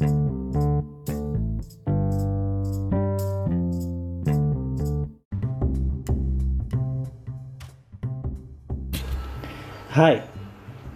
Hai, 0.00 0.08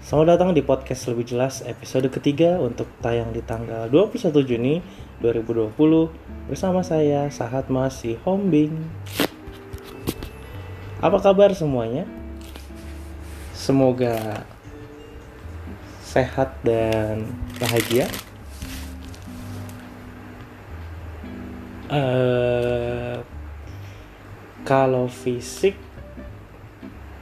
selamat 0.00 0.24
datang 0.32 0.56
di 0.56 0.64
podcast 0.64 1.12
lebih 1.12 1.28
jelas 1.28 1.60
episode 1.68 2.08
ketiga 2.08 2.56
untuk 2.56 2.88
tayang 3.04 3.28
di 3.36 3.44
tanggal 3.44 3.92
21 3.92 4.40
Juni 4.40 4.80
2020 5.20 5.76
bersama 6.48 6.80
saya 6.80 7.28
Sahat 7.28 7.68
Masih 7.68 8.16
Hombing. 8.24 8.72
Apa 11.04 11.20
kabar 11.20 11.52
semuanya? 11.52 12.08
Semoga 13.52 14.48
sehat 16.00 16.56
dan 16.64 17.28
bahagia. 17.60 18.08
Eh, 21.94 23.16
kalau 24.66 25.06
fisik 25.06 25.78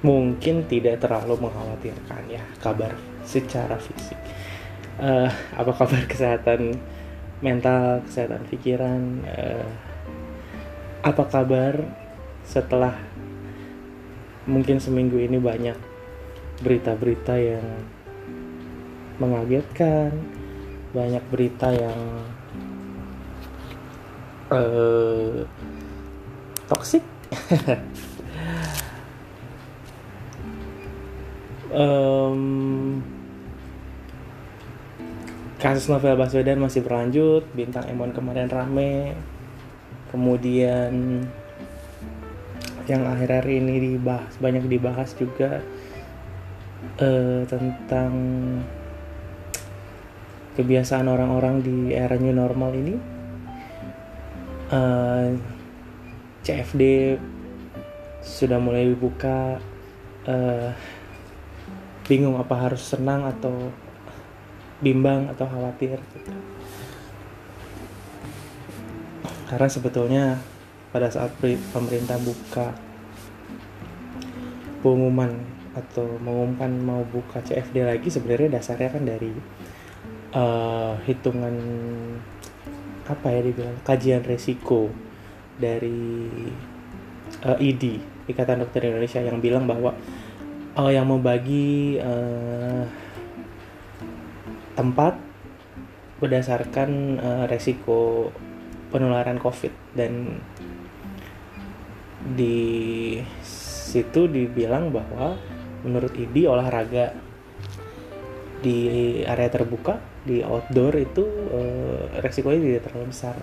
mungkin 0.00 0.64
tidak 0.64 1.04
terlalu 1.04 1.44
mengkhawatirkan 1.44 2.24
ya 2.32 2.40
kabar 2.56 2.96
secara 3.20 3.76
fisik. 3.76 4.16
Eh, 4.96 5.28
apa 5.52 5.72
kabar 5.76 6.08
kesehatan 6.08 6.80
mental, 7.44 8.00
kesehatan 8.08 8.48
pikiran? 8.48 9.20
Eh, 9.28 9.68
apa 11.04 11.28
kabar 11.28 11.76
setelah 12.48 12.96
mungkin 14.48 14.80
seminggu 14.80 15.20
ini 15.20 15.36
banyak 15.36 15.76
berita-berita 16.64 17.36
yang 17.36 17.68
mengagetkan, 19.20 20.16
banyak 20.96 21.20
berita 21.28 21.68
yang 21.76 22.31
eh 24.52 25.44
toksik. 26.68 27.04
Em, 31.72 33.00
kasus 35.56 35.88
novel 35.88 36.20
Baswedan 36.20 36.60
masih 36.60 36.84
berlanjut, 36.84 37.48
bintang 37.56 37.88
Emon 37.88 38.12
kemarin 38.12 38.52
rame, 38.52 39.16
kemudian 40.12 41.24
yang 42.84 43.02
akhir-akhir 43.08 43.48
ini 43.48 43.96
dibahas 43.96 44.36
banyak 44.36 44.68
dibahas 44.68 45.16
juga 45.16 45.64
eh, 47.00 47.40
tentang 47.48 48.12
kebiasaan 50.60 51.08
orang-orang 51.08 51.64
di 51.64 51.96
era 51.96 52.20
new 52.20 52.36
normal 52.36 52.76
ini 52.76 53.11
Eh, 54.72 55.28
CFD 56.40 57.14
sudah 58.24 58.56
mulai 58.56 58.88
dibuka 58.88 59.60
eh, 60.24 60.72
bingung 62.08 62.40
apa 62.40 62.56
harus 62.56 62.80
senang 62.80 63.28
atau 63.28 63.68
bimbang 64.80 65.28
atau 65.28 65.44
khawatir 65.44 66.00
gitu. 66.16 66.32
karena 69.52 69.68
sebetulnya 69.68 70.24
pada 70.88 71.12
saat 71.12 71.36
pemerintah 71.76 72.16
buka 72.24 72.72
pengumuman 74.80 75.36
atau 75.76 76.16
mengumumkan 76.24 76.72
mau 76.80 77.04
buka 77.12 77.44
CFD 77.44 77.84
lagi 77.84 78.08
sebenarnya 78.08 78.56
dasarnya 78.56 78.88
kan 78.88 79.04
dari 79.04 79.36
eh, 80.32 80.94
hitungan 81.04 81.56
apa 83.06 83.26
ya 83.34 83.40
dibilang 83.42 83.78
kajian 83.82 84.22
resiko 84.22 84.90
dari 85.58 86.30
eh, 87.42 87.58
ID 87.58 88.12
Ikatan 88.30 88.62
Dokter 88.62 88.86
Indonesia 88.86 89.18
yang 89.18 89.42
bilang 89.42 89.66
bahwa 89.66 89.90
eh, 90.78 90.90
yang 90.94 91.10
membagi 91.10 91.98
eh, 91.98 92.82
tempat 94.78 95.18
berdasarkan 96.22 96.90
eh, 97.18 97.44
resiko 97.50 98.30
penularan 98.94 99.42
COVID. 99.42 99.98
Dan 99.98 100.38
di 102.22 103.18
situ 103.42 104.30
dibilang 104.30 104.94
bahwa 104.94 105.34
menurut 105.82 106.14
ID 106.14 106.46
olahraga 106.46 107.10
di 108.62 109.18
area 109.26 109.50
terbuka 109.50 109.98
di 110.22 110.38
outdoor 110.42 110.94
itu 110.98 111.24
eh, 111.50 112.22
resikonya 112.22 112.60
tidak 112.62 112.82
terlalu 112.90 113.06
besar. 113.10 113.36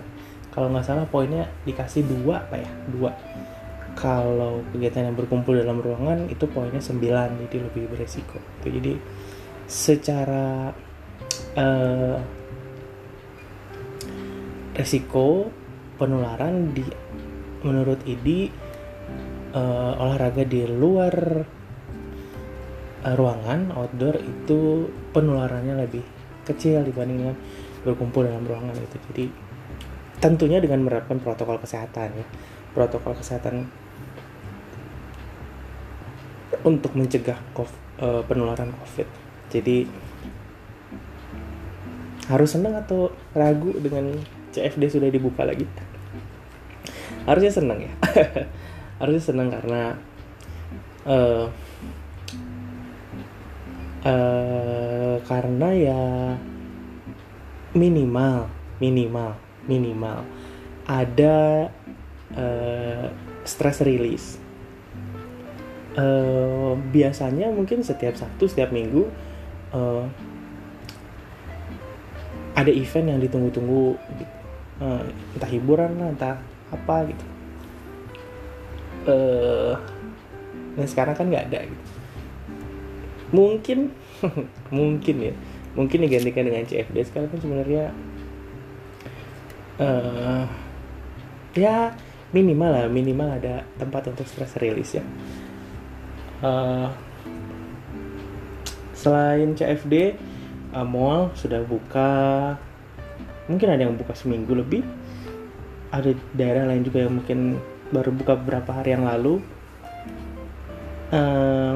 Kalau 0.50 0.66
nggak 0.72 0.86
salah 0.86 1.06
poinnya 1.06 1.46
dikasih 1.62 2.02
dua 2.08 2.42
apa 2.42 2.56
ya? 2.58 2.70
Dua. 2.90 3.12
Kalau 3.94 4.64
kegiatan 4.72 5.12
yang 5.12 5.16
berkumpul 5.18 5.60
dalam 5.60 5.82
ruangan 5.82 6.30
itu 6.30 6.46
poinnya 6.48 6.80
9 6.80 7.02
jadi 7.46 7.56
lebih 7.68 7.90
beresiko. 7.90 8.38
Itu 8.62 8.68
jadi 8.72 8.94
secara 9.68 10.72
eh, 11.58 12.16
resiko 14.74 15.52
penularan 16.00 16.72
di 16.72 16.86
menurut 17.60 18.00
ID 18.08 18.48
eh, 19.52 19.92
olahraga 20.00 20.48
di 20.48 20.64
luar 20.64 21.14
eh, 23.04 23.14
ruangan 23.14 23.74
outdoor 23.76 24.16
itu 24.16 24.88
penularannya 25.12 25.74
lebih 25.84 26.19
kecil 26.50 26.82
dibandingkan 26.82 27.34
berkumpul 27.86 28.26
dalam 28.26 28.44
ruangan 28.44 28.76
itu 28.76 28.96
jadi 29.10 29.24
tentunya 30.20 30.60
dengan 30.60 30.84
menerapkan 30.84 31.16
protokol 31.18 31.56
kesehatan 31.58 32.12
ya. 32.12 32.26
Protokol 32.76 33.16
kesehatan 33.18 33.66
untuk 36.60 36.92
mencegah 36.92 37.40
eh, 37.40 38.22
penularan 38.28 38.70
covid. 38.76 39.08
Jadi 39.50 39.88
harus 42.30 42.50
senang 42.54 42.78
atau 42.78 43.10
ragu 43.34 43.74
dengan 43.74 44.14
CFD 44.54 44.86
sudah 44.86 45.10
dibuka 45.10 45.42
lagi? 45.42 45.66
Harusnya 47.26 47.50
senang 47.50 47.80
ya. 47.82 47.92
Harusnya 49.02 49.24
senang 49.24 49.48
karena 49.50 49.96
eh 51.08 51.48
eh, 54.04 55.16
karena 55.24 55.68
ya 55.74 56.02
minimal 57.76 58.50
minimal 58.80 59.36
minimal 59.68 60.24
ada 60.88 61.70
eh, 62.34 63.06
stress 63.44 63.80
release 63.84 64.40
Eh, 65.90 66.72
biasanya 66.94 67.50
mungkin 67.50 67.82
setiap 67.82 68.14
Sabtu 68.14 68.46
setiap 68.46 68.70
Minggu 68.70 69.10
eh, 69.74 70.04
ada 72.54 72.70
event 72.70 73.10
yang 73.10 73.18
ditunggu-tunggu 73.18 73.98
gitu. 73.98 74.34
Eh, 74.86 75.02
entah 75.34 75.50
hiburan 75.50 75.90
lah 75.98 76.08
entah 76.14 76.36
apa 76.70 76.96
gitu 77.10 77.26
eh 79.10 79.74
dan 80.78 80.86
sekarang 80.86 81.18
kan 81.18 81.26
nggak 81.26 81.50
ada 81.50 81.66
gitu 81.66 81.89
mungkin 83.30 83.94
mungkin 84.74 85.16
ya. 85.30 85.34
Mungkin 85.70 86.02
digantikan 86.02 86.50
dengan 86.50 86.66
CFD 86.66 86.96
sekarang 87.06 87.30
kan 87.30 87.40
sebenarnya 87.40 87.84
eh 89.80 90.44
ya 91.56 91.94
minimal 92.30 92.70
lah 92.70 92.86
minimal 92.86 93.38
ada 93.38 93.66
tempat 93.78 94.10
untuk 94.10 94.26
stress 94.26 94.58
release 94.58 94.98
ya. 94.98 95.04
Eh, 96.40 96.88
selain 98.96 99.52
CFD 99.52 99.94
eh, 100.74 100.86
mall 100.86 101.34
sudah 101.34 101.60
buka. 101.66 102.54
Mungkin 103.50 103.68
ada 103.68 103.82
yang 103.82 103.98
buka 103.98 104.14
seminggu 104.14 104.54
lebih. 104.54 104.86
Ada 105.90 106.14
daerah 106.38 106.70
lain 106.70 106.86
juga 106.86 107.02
yang 107.02 107.18
mungkin 107.18 107.58
baru 107.90 108.14
buka 108.14 108.38
beberapa 108.38 108.70
hari 108.78 108.94
yang 108.94 109.04
lalu. 109.04 109.42
Eh, 111.10 111.74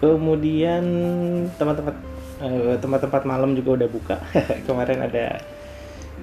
kemudian 0.00 0.84
tempat-tempat 1.60 1.96
eh, 2.40 2.76
tempat-tempat 2.80 3.22
malam 3.28 3.52
juga 3.52 3.84
udah 3.84 3.88
buka. 3.92 4.16
Kemarin 4.66 5.04
ada 5.04 5.44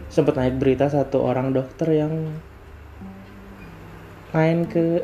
sempat 0.09 0.33
naik 0.33 0.57
berita 0.57 0.89
satu 0.89 1.21
orang 1.21 1.53
dokter 1.53 1.93
yang 1.93 2.33
main 4.33 4.65
ke 4.65 5.01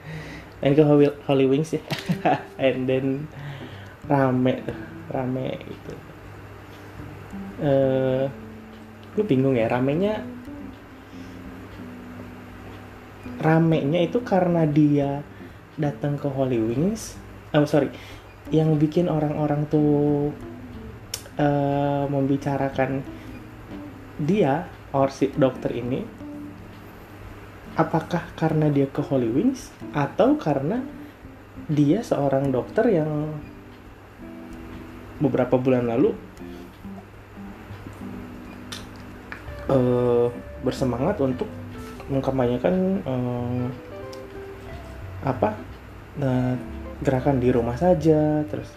main 0.64 0.72
ke 0.72 0.82
Holy, 0.82 1.12
Holy 1.28 1.46
Wings 1.46 1.76
ya. 1.76 1.84
And 2.64 2.88
then 2.88 3.28
rame 4.08 4.64
rame 5.12 5.46
gitu. 5.60 5.94
Eh 7.60 8.24
gue 9.14 9.22
bingung 9.22 9.54
ya 9.54 9.70
ramenya 9.70 10.26
ramenya 13.38 14.02
itu 14.02 14.18
karena 14.26 14.66
dia 14.66 15.22
datang 15.78 16.18
ke 16.18 16.26
Holy 16.26 16.58
Wings 16.58 17.14
oh 17.54 17.66
sorry. 17.66 17.90
Yang 18.52 18.76
bikin 18.76 19.06
orang-orang 19.08 19.64
tuh 19.70 20.34
uh, 21.40 22.04
membicarakan 22.10 23.00
dia 24.20 24.68
or 24.94 25.10
si 25.10 25.30
dokter 25.34 25.74
ini 25.74 26.06
apakah 27.74 28.22
karena 28.38 28.70
dia 28.70 28.86
ke 28.86 29.02
Holy 29.02 29.26
Wings 29.26 29.74
atau 29.90 30.38
karena 30.38 30.86
dia 31.66 32.06
seorang 32.06 32.54
dokter 32.54 32.86
yang 32.86 33.34
beberapa 35.18 35.58
bulan 35.58 35.90
lalu 35.90 36.14
uh, 39.66 40.30
bersemangat 40.62 41.18
untuk 41.18 41.50
mengkampanyekan 42.06 43.02
uh, 43.02 43.66
apa 45.24 45.56
uh, 46.20 46.54
gerakan 47.02 47.42
di 47.42 47.48
rumah 47.50 47.74
saja 47.74 48.44
terus 48.46 48.70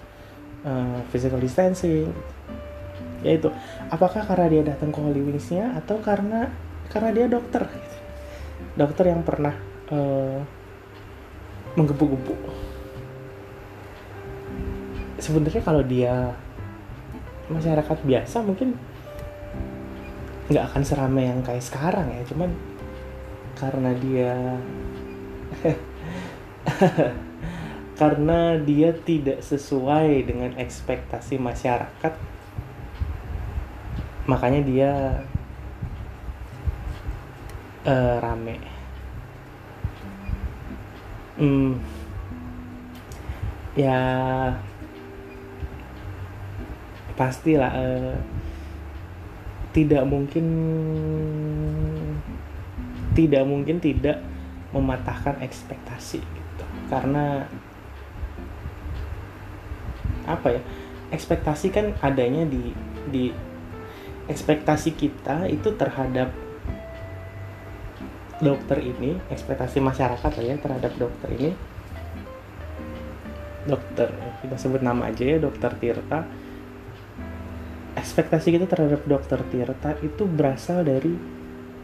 uh, 0.66 1.00
physical 1.12 1.38
distancing. 1.42 2.10
Ya 3.22 3.38
itu. 3.38 3.50
Apakah 3.90 4.26
karena 4.26 4.48
dia 4.50 4.62
datang 4.74 4.94
ke 4.94 5.00
Holy 5.02 5.22
Wings-nya 5.22 5.74
atau 5.78 5.98
karena 6.02 6.50
karena 6.90 7.10
dia 7.14 7.26
dokter? 7.28 7.66
Dokter 8.78 9.10
yang 9.10 9.22
pernah 9.22 9.54
uh, 9.90 10.40
menggebu-gebu. 11.78 12.36
Sebenarnya 15.18 15.62
kalau 15.66 15.82
dia 15.82 16.34
masyarakat 17.50 17.98
biasa 18.06 18.44
mungkin 18.46 18.78
nggak 20.48 20.66
akan 20.72 20.84
seramai 20.86 21.26
yang 21.30 21.42
kayak 21.42 21.66
sekarang 21.66 22.08
ya. 22.14 22.22
Cuman 22.30 22.54
karena 23.58 23.92
dia 23.98 24.38
karena 27.98 28.62
dia 28.62 28.94
tidak 28.94 29.42
sesuai 29.42 30.30
dengan 30.30 30.54
ekspektasi 30.54 31.42
masyarakat. 31.42 32.14
Makanya 34.30 34.62
dia 34.62 34.92
uh, 37.90 38.16
rame. 38.22 38.62
Hmm, 41.38 41.82
ya 43.78 43.98
pastilah 47.18 47.74
uh, 47.74 48.18
tidak 49.74 50.06
mungkin 50.06 50.46
tidak 53.18 53.44
mungkin 53.46 53.78
tidak 53.82 54.22
mematahkan 54.70 55.42
ekspektasi 55.42 56.22
gitu. 56.22 56.66
Karena 56.90 57.46
apa 60.28 60.60
ya 60.60 60.62
ekspektasi 61.10 61.72
kan 61.72 61.96
adanya 62.04 62.44
di 62.44 62.76
di 63.08 63.32
ekspektasi 64.28 64.94
kita 65.00 65.48
itu 65.48 65.72
terhadap 65.80 66.36
dokter 68.38 68.78
ini 68.84 69.18
ekspektasi 69.34 69.82
masyarakat 69.82 70.32
ya 70.44 70.56
terhadap 70.62 70.94
dokter 71.00 71.30
ini. 71.34 71.52
Dokter 73.68 74.14
kita 74.44 74.56
sebut 74.56 74.80
nama 74.84 75.10
aja 75.12 75.24
ya 75.24 75.38
dokter 75.42 75.74
Tirta. 75.76 76.24
Ekspektasi 77.98 78.54
kita 78.54 78.70
terhadap 78.70 79.04
dokter 79.10 79.42
Tirta 79.50 79.98
itu 80.06 80.24
berasal 80.30 80.86
dari 80.86 81.18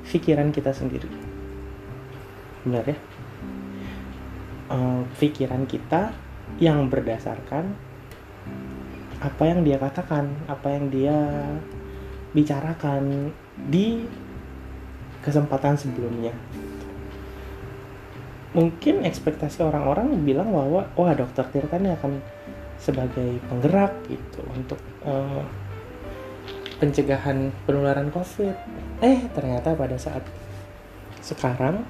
pikiran 0.06 0.54
kita 0.54 0.72
sendiri. 0.72 1.10
Benar 2.64 2.86
ya? 2.88 2.98
Uh, 4.72 5.04
pikiran 5.20 5.68
kita 5.68 6.16
yang 6.62 6.88
berdasarkan 6.88 7.76
apa 9.24 9.44
yang 9.48 9.64
dia 9.64 9.80
katakan 9.80 10.32
apa 10.52 10.68
yang 10.72 10.92
dia 10.92 11.18
bicarakan 12.36 13.32
di 13.72 14.04
kesempatan 15.24 15.80
sebelumnya 15.80 16.36
mungkin 18.54 19.02
ekspektasi 19.02 19.66
orang-orang 19.66 20.14
bilang 20.22 20.54
bahwa 20.54 20.86
wah 20.94 21.14
dokter 21.18 21.46
Tirta 21.50 21.82
ini 21.82 21.90
akan 21.98 22.22
sebagai 22.78 23.42
penggerak 23.50 23.96
gitu 24.12 24.42
untuk 24.54 24.80
uh, 25.08 25.42
pencegahan 26.78 27.50
penularan 27.64 28.12
COVID. 28.12 28.56
Eh, 29.02 29.26
ternyata 29.32 29.72
pada 29.72 29.96
saat 29.96 30.22
sekarang 31.24 31.88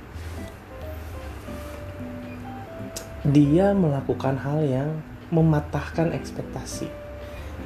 dia 3.26 3.74
melakukan 3.74 4.38
hal 4.38 4.62
yang 4.62 4.90
mematahkan 5.34 6.14
ekspektasi 6.14 6.86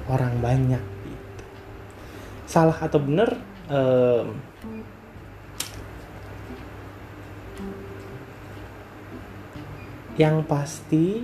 orang 0.08 0.40
banyak 0.40 0.84
gitu. 1.04 1.44
Salah 2.48 2.80
atau 2.80 3.00
benar 3.04 3.36
um, 3.68 4.40
yang 10.18 10.42
pasti 10.48 11.22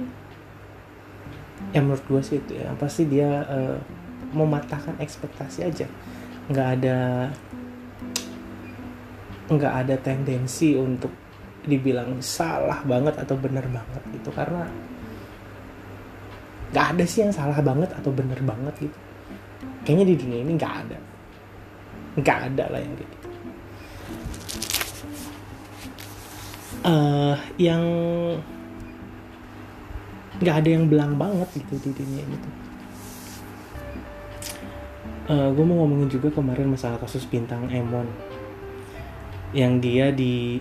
yang 1.73 1.89
menurut 1.89 2.05
gue 2.05 2.21
sih 2.21 2.37
itu 2.37 2.53
ya 2.61 2.69
pasti 2.77 3.09
dia 3.09 3.41
uh, 3.49 3.77
mematahkan 4.37 5.01
ekspektasi 5.01 5.65
aja 5.65 5.87
nggak 6.53 6.69
ada 6.79 6.97
nggak 9.49 9.73
ada 9.85 9.95
tendensi 9.97 10.77
untuk 10.77 11.09
dibilang 11.63 12.19
salah 12.19 12.83
banget 12.85 13.15
atau 13.17 13.39
benar 13.39 13.65
banget 13.71 14.03
gitu 14.13 14.29
karena 14.35 14.67
nggak 16.73 16.97
ada 16.97 17.03
sih 17.05 17.21
yang 17.21 17.29
salah 17.29 17.61
banget 17.61 17.93
atau 17.93 18.09
benar 18.09 18.41
banget 18.41 18.89
gitu. 18.89 18.97
Kayaknya 19.85 20.05
di 20.09 20.15
dunia 20.17 20.39
ini 20.41 20.51
nggak 20.57 20.73
ada. 20.73 20.97
Nggak 22.17 22.39
ada 22.49 22.65
lah 22.73 22.81
yang 22.81 22.93
gitu. 22.97 23.15
Uh, 26.83 27.37
yang 27.61 27.83
nggak 30.41 30.55
ada 30.65 30.69
yang 30.73 30.89
belang 30.89 31.13
banget 31.13 31.45
gitu 31.61 31.77
di 31.77 31.91
dunia 31.93 32.25
ini 32.25 32.37
tuh. 32.41 32.53
Uh, 35.23 35.31
eh, 35.31 35.49
gue 35.53 35.63
mau 35.63 35.77
ngomongin 35.85 36.09
juga 36.09 36.33
kemarin 36.33 36.73
masalah 36.73 36.97
kasus 36.97 37.29
bintang 37.29 37.69
Emon. 37.69 38.09
Yang 39.53 39.73
dia 39.77 40.05
di 40.09 40.57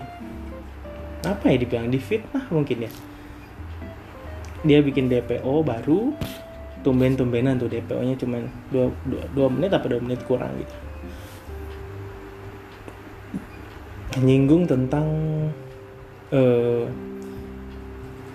apa 1.25 1.49
ya 1.49 1.57
dibilang 1.57 1.89
di 1.89 1.97
fitnah 1.97 2.45
mungkin 2.53 2.85
ya 2.85 2.93
dia 4.63 4.79
bikin 4.79 5.11
DPO 5.11 5.67
baru 5.67 6.15
tumben-tumbenan 6.83 7.59
tuh 7.59 7.71
DPO-nya 7.71 8.19
cuma 8.19 8.43
2, 8.75 9.35
2, 9.35 9.55
menit 9.55 9.71
apa 9.71 9.87
2 9.87 10.03
menit 10.03 10.21
kurang 10.27 10.51
gitu. 10.59 10.77
Nyinggung 14.23 14.69
tentang 14.69 15.07
uh, 16.35 16.85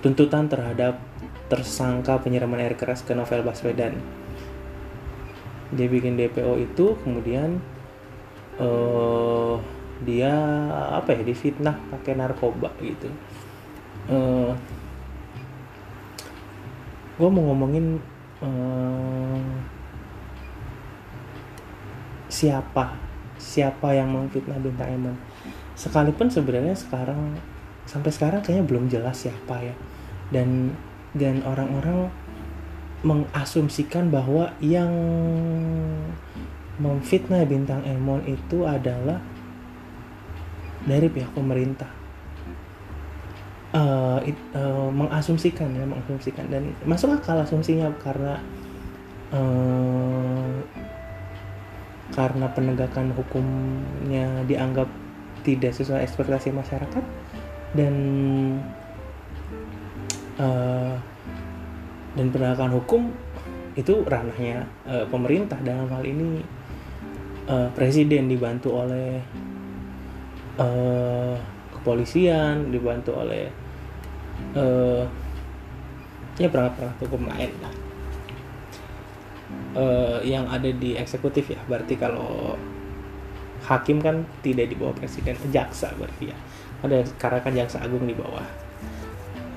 tuntutan 0.02 0.48
terhadap 0.48 1.00
tersangka 1.48 2.20
penyiraman 2.24 2.64
air 2.64 2.76
keras 2.76 3.04
ke 3.04 3.16
Novel 3.16 3.44
Baswedan. 3.44 4.00
Dia 5.76 5.88
bikin 5.92 6.16
DPO 6.16 6.60
itu 6.64 6.96
kemudian 7.04 7.60
uh, 8.60 9.60
dia 10.08 10.34
apa 10.72 11.14
ya 11.14 11.22
difitnah 11.24 11.76
pakai 11.92 12.16
narkoba 12.16 12.72
gitu. 12.80 13.12
Uh, 14.08 14.56
gue 17.18 17.30
mau 17.34 17.44
ngomongin 17.50 17.98
uh, 18.46 19.42
siapa? 22.30 22.94
Siapa 23.38 23.94
yang 23.94 24.14
memfitnah 24.14 24.58
bintang 24.58 24.90
Emon 24.94 25.18
sekalipun 25.78 26.26
sebenarnya 26.26 26.74
sekarang 26.74 27.38
sampai 27.86 28.10
sekarang 28.10 28.42
kayaknya 28.42 28.66
belum 28.66 28.86
jelas 28.90 29.26
siapa 29.26 29.62
ya. 29.62 29.76
Dan 30.30 30.74
dan 31.18 31.42
orang-orang 31.46 32.14
mengasumsikan 33.06 34.10
bahwa 34.10 34.54
yang 34.62 34.90
memfitnah 36.78 37.46
bintang 37.46 37.82
Emon 37.86 38.22
itu 38.30 38.66
adalah 38.66 39.22
dari 40.86 41.10
pihak 41.10 41.34
pemerintah 41.34 41.97
uh, 43.78 44.20
it, 44.26 44.38
uh, 44.58 44.90
mengasumsikan 44.90 45.70
ya 45.78 45.86
mengasumsikan. 45.86 46.50
Dan 46.50 46.74
masuk 46.84 47.14
akal 47.14 47.38
asumsinya 47.38 47.94
karena 48.02 48.42
uh, 49.32 50.58
karena 52.18 52.50
penegakan 52.58 53.14
hukumnya 53.14 54.42
dianggap 54.50 54.90
tidak 55.46 55.72
sesuai 55.78 56.02
ekspektasi 56.02 56.50
masyarakat 56.50 57.04
dan 57.78 57.96
uh, 60.42 60.98
dan 62.18 62.28
penegakan 62.34 62.74
hukum 62.74 63.02
itu 63.78 64.02
ranahnya 64.10 64.66
uh, 64.90 65.06
pemerintah. 65.06 65.62
Dalam 65.62 65.86
hal 65.94 66.02
ini 66.02 66.42
uh, 67.46 67.70
presiden 67.78 68.26
dibantu 68.26 68.74
oleh 68.74 69.22
uh, 70.58 71.38
kepolisian 71.78 72.74
dibantu 72.74 73.14
oleh 73.14 73.67
uh, 74.58 75.04
ya 76.38 76.48
perangkat-perangkat 76.50 76.98
hukum 77.06 77.24
lain 77.26 77.52
lah. 77.62 77.74
Uh, 79.78 80.18
yang 80.26 80.50
ada 80.50 80.74
di 80.74 80.98
eksekutif 80.98 81.54
ya 81.54 81.62
berarti 81.70 81.94
kalau 81.96 82.58
hakim 83.68 84.02
kan 84.02 84.26
tidak 84.42 84.74
di 84.74 84.76
bawah 84.76 84.96
presiden 84.96 85.38
jaksa 85.54 85.94
berarti 85.98 86.34
ya. 86.34 86.38
Ada 86.86 87.06
karena 87.18 87.40
kan 87.42 87.54
jaksa 87.58 87.78
agung 87.82 88.06
di 88.06 88.14
bawah 88.14 88.46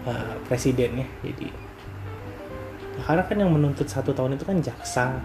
uh, 0.08 0.34
presiden 0.48 1.04
ya 1.04 1.06
jadi. 1.24 1.48
Ya, 2.96 3.02
karena 3.06 3.22
kan 3.24 3.36
yang 3.40 3.52
menuntut 3.52 3.88
satu 3.88 4.12
tahun 4.12 4.36
itu 4.36 4.44
kan 4.44 4.58
jaksa. 4.60 5.20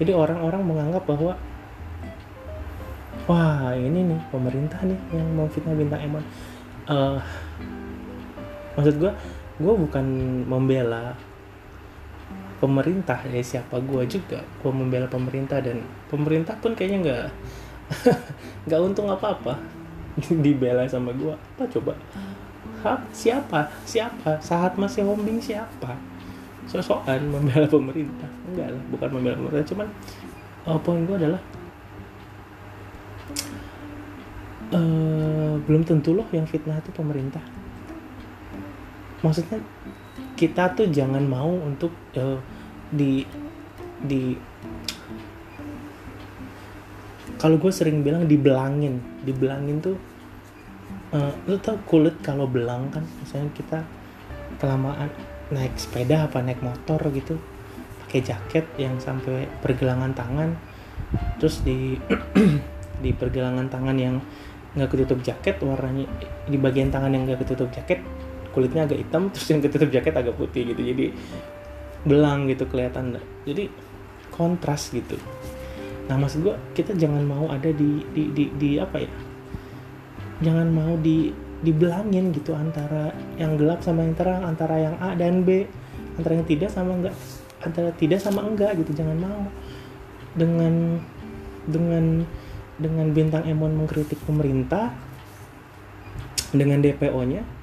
Jadi 0.00 0.16
orang-orang 0.16 0.64
menganggap 0.64 1.04
bahwa 1.04 1.36
wah 3.28 3.76
ini 3.76 4.08
nih 4.08 4.20
pemerintah 4.32 4.80
nih 4.80 4.96
yang 5.12 5.28
mau 5.36 5.44
fitnah 5.48 5.76
bintang 5.76 6.00
emon. 6.00 6.24
Uh, 6.88 7.20
maksud 8.78 8.94
gue 8.98 9.12
gue 9.60 9.74
bukan 9.76 10.04
membela 10.48 11.12
pemerintah 12.60 13.20
ya 13.28 13.40
siapa 13.40 13.80
gue 13.80 14.04
juga. 14.06 14.40
Gue 14.60 14.72
membela 14.72 15.08
pemerintah 15.08 15.58
dan 15.64 15.80
pemerintah 16.12 16.54
pun 16.60 16.76
kayaknya 16.76 16.98
nggak 17.04 17.26
nggak 18.68 18.80
untung 18.80 19.08
apa 19.08 19.34
apa 19.34 19.54
dibela 20.44 20.84
sama 20.88 21.10
gue 21.16 21.32
apa 21.32 21.64
coba? 21.68 21.96
Hah, 22.80 23.00
siapa? 23.12 23.68
Siapa? 23.84 24.40
Saat 24.40 24.80
masih 24.80 25.04
hombing 25.04 25.36
siapa? 25.36 25.96
Sosokan 26.64 27.28
membela 27.28 27.68
pemerintah. 27.68 28.28
Enggak 28.48 28.72
lah 28.72 28.82
bukan 28.88 29.08
membela 29.12 29.36
pemerintah. 29.36 29.68
Cuman 29.68 29.88
uh, 30.64 30.78
poin 30.80 31.04
gue 31.04 31.16
adalah 31.16 31.40
uh, 34.72 35.54
belum 35.64 35.82
tentu 35.84 36.16
loh 36.16 36.28
yang 36.32 36.48
fitnah 36.48 36.80
itu 36.80 36.92
pemerintah 36.92 37.59
maksudnya 39.20 39.60
kita 40.34 40.72
tuh 40.72 40.88
jangan 40.88 41.24
mau 41.24 41.48
untuk 41.48 41.92
uh, 42.16 42.40
di 42.90 43.24
di 44.00 44.34
kalau 47.40 47.56
gue 47.56 47.72
sering 47.72 48.04
bilang 48.04 48.28
dibelangin. 48.28 49.00
Dibelangin 49.24 49.80
tuh 49.80 49.96
uh, 51.14 51.32
lu 51.46 51.56
tau 51.60 51.78
kulit 51.86 52.18
kalau 52.20 52.46
belang 52.46 52.88
kan 52.92 53.04
misalnya 53.22 53.50
kita 53.54 53.78
kelamaan 54.60 55.10
naik 55.50 55.74
sepeda 55.76 56.30
apa 56.30 56.44
naik 56.44 56.62
motor 56.62 57.00
gitu 57.10 57.38
pakai 58.06 58.20
jaket 58.22 58.64
yang 58.78 58.98
sampai 58.98 59.46
pergelangan 59.62 60.14
tangan 60.14 60.54
terus 61.42 61.62
di 61.66 61.98
di 63.04 63.10
pergelangan 63.14 63.66
tangan 63.66 63.96
yang 63.98 64.16
nggak 64.76 64.90
ketutup 64.94 65.18
jaket 65.26 65.58
warnanya 65.64 66.06
di 66.46 66.54
bagian 66.54 66.94
tangan 66.94 67.10
yang 67.10 67.26
nggak 67.26 67.42
ketutup 67.42 67.72
jaket 67.74 67.98
kulitnya 68.50 68.86
agak 68.86 68.98
hitam 69.02 69.30
terus 69.30 69.46
yang 69.50 69.60
ketutup 69.62 69.88
jaket 69.90 70.14
agak 70.14 70.34
putih 70.36 70.74
gitu. 70.74 70.82
Jadi 70.82 71.06
belang 72.04 72.48
gitu 72.48 72.64
kelihatan. 72.66 73.18
Jadi 73.44 73.70
kontras 74.32 74.90
gitu. 74.90 75.16
Nah 76.08 76.16
maksud 76.18 76.42
gue 76.42 76.56
kita 76.74 76.96
jangan 76.96 77.22
mau 77.22 77.46
ada 77.52 77.70
di 77.70 78.02
di 78.10 78.22
di, 78.34 78.44
di 78.56 78.70
apa 78.80 78.98
ya? 79.02 79.10
Jangan 80.40 80.68
mau 80.72 80.96
di 80.96 81.30
dibelangin 81.60 82.32
gitu 82.32 82.56
antara 82.56 83.12
yang 83.36 83.60
gelap 83.60 83.84
sama 83.84 84.08
yang 84.08 84.16
terang 84.16 84.42
antara 84.48 84.76
yang 84.80 84.96
A 84.98 85.12
dan 85.14 85.44
B. 85.44 85.68
Antara 86.16 86.40
yang 86.40 86.48
tidak 86.48 86.70
sama 86.72 86.96
enggak 86.96 87.16
antara 87.60 87.92
tidak 87.94 88.20
sama 88.24 88.40
enggak 88.42 88.74
gitu 88.80 88.96
jangan 89.04 89.18
mau. 89.20 89.42
Dengan 90.34 90.98
dengan 91.68 92.24
dengan 92.80 93.12
bintang 93.12 93.44
Emon 93.44 93.76
mengkritik 93.76 94.16
pemerintah 94.24 94.96
dengan 96.50 96.82
DPO-nya 96.82 97.59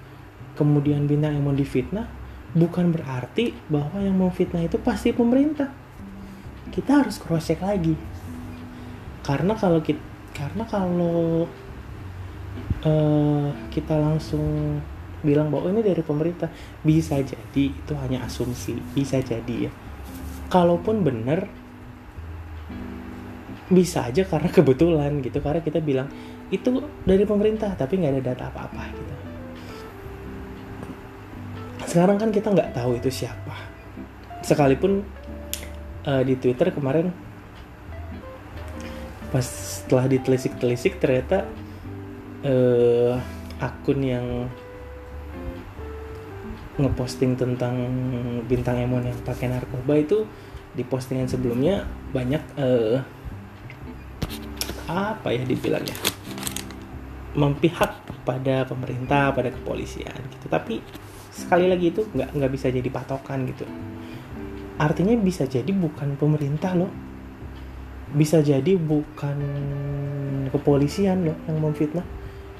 kemudian 0.57 1.05
bintang 1.05 1.37
Emon 1.37 1.53
difitnah 1.53 2.09
bukan 2.57 2.89
berarti 2.89 3.53
bahwa 3.69 4.01
yang 4.01 4.17
mau 4.17 4.33
fitnah 4.33 4.65
itu 4.65 4.81
pasti 4.81 5.13
pemerintah. 5.13 5.69
Kita 6.73 7.05
harus 7.05 7.21
cross 7.21 7.53
check 7.53 7.61
lagi. 7.61 7.93
Karena 9.21 9.53
kalau 9.53 9.83
kita 9.83 10.01
karena 10.37 10.63
kalau 10.69 11.49
uh, 12.85 13.49
kita 13.73 13.97
langsung 13.97 14.77
bilang 15.25 15.49
bahwa 15.49 15.69
oh, 15.69 15.73
ini 15.73 15.81
dari 15.81 16.05
pemerintah 16.05 16.45
bisa 16.85 17.17
jadi 17.17 17.73
itu 17.73 17.93
hanya 17.97 18.25
asumsi 18.25 18.77
bisa 18.93 19.21
jadi 19.21 19.69
ya. 19.69 19.71
Kalaupun 20.47 21.03
benar 21.03 21.49
bisa 23.67 24.07
aja 24.07 24.23
karena 24.23 24.47
kebetulan 24.57 25.19
gitu 25.19 25.43
karena 25.43 25.59
kita 25.59 25.83
bilang 25.83 26.07
itu 26.47 26.79
dari 27.03 27.27
pemerintah 27.27 27.75
tapi 27.75 27.99
nggak 27.99 28.13
ada 28.15 28.23
data 28.31 28.47
apa-apa 28.47 28.83
gitu 28.95 29.16
sekarang 31.97 32.21
kan 32.21 32.29
kita 32.29 32.53
nggak 32.53 32.77
tahu 32.77 33.01
itu 33.01 33.09
siapa. 33.09 33.57
Sekalipun 34.45 35.01
uh, 36.05 36.21
di 36.21 36.37
Twitter 36.37 36.69
kemarin 36.69 37.09
pas 39.33 39.41
setelah 39.41 40.05
ditelisik-telisik 40.05 41.01
ternyata 41.01 41.49
uh, 42.45 43.17
akun 43.57 44.05
yang 44.05 44.45
ngeposting 46.77 47.33
tentang 47.33 47.89
bintang 48.45 48.77
Emon 48.77 49.01
yang 49.01 49.17
pakai 49.25 49.49
narkoba 49.49 49.97
itu 49.97 50.29
di 50.77 50.85
postingan 50.85 51.25
sebelumnya 51.25 51.81
banyak 52.13 52.61
uh, 52.61 53.01
apa 54.85 55.33
ya 55.33 55.41
dibilangnya? 55.49 55.97
Mempihak 57.33 58.05
pada 58.21 58.69
pemerintah 58.69 59.33
pada 59.33 59.49
kepolisian 59.49 60.21
gitu. 60.37 60.45
Tapi 60.45 61.06
sekali 61.37 61.69
lagi 61.69 61.93
itu 61.93 62.01
nggak 62.09 62.33
nggak 62.33 62.51
bisa 62.51 62.73
jadi 62.73 62.89
patokan 62.89 63.45
gitu. 63.45 63.69
Artinya 64.81 65.13
bisa 65.17 65.45
jadi 65.45 65.69
bukan 65.69 66.17
pemerintah 66.17 66.73
loh. 66.73 66.89
Bisa 68.13 68.41
jadi 68.41 68.73
bukan 68.73 69.37
kepolisian 70.49 71.29
loh 71.29 71.37
yang 71.45 71.61
memfitnah. 71.61 72.05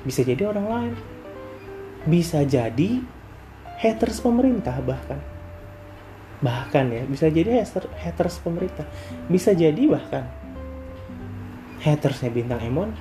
Bisa 0.05 0.21
jadi 0.21 0.45
orang 0.45 0.67
lain. 0.69 0.93
Bisa 2.05 2.45
jadi 2.45 3.01
haters 3.81 4.21
pemerintah 4.21 4.77
bahkan. 4.85 5.17
Bahkan 6.37 6.85
ya 6.93 7.03
bisa 7.09 7.33
jadi 7.33 7.65
hater, 7.65 7.89
haters 7.97 8.37
pemerintah. 8.45 8.85
Bisa 9.25 9.57
jadi 9.57 9.89
bahkan 9.89 10.29
hatersnya 11.81 12.29
bintang 12.29 12.61
Emon. 12.61 12.93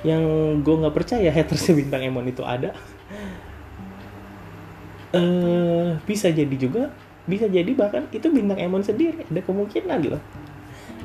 Yang 0.00 0.24
gue 0.64 0.76
nggak 0.80 0.96
percaya 0.96 1.28
hatersnya 1.28 1.76
bintang 1.76 2.04
Emon 2.04 2.24
itu 2.28 2.40
ada 2.44 2.72
uh, 5.14 5.96
bisa 6.04 6.28
jadi 6.30 6.56
juga 6.56 6.90
bisa 7.28 7.46
jadi 7.46 7.70
bahkan 7.76 8.10
itu 8.10 8.26
bintang 8.32 8.58
Emon 8.58 8.82
sendiri. 8.82 9.22
Ada 9.28 9.40
kemungkinan 9.44 9.98
loh. 10.08 10.22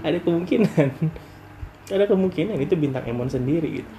Ada 0.02 0.18
kemungkinan. 0.24 0.88
Ada 1.96 2.06
kemungkinan 2.10 2.58
itu 2.58 2.74
bintang 2.74 3.06
Emon 3.06 3.30
sendiri 3.30 3.84
gitu. 3.84 3.94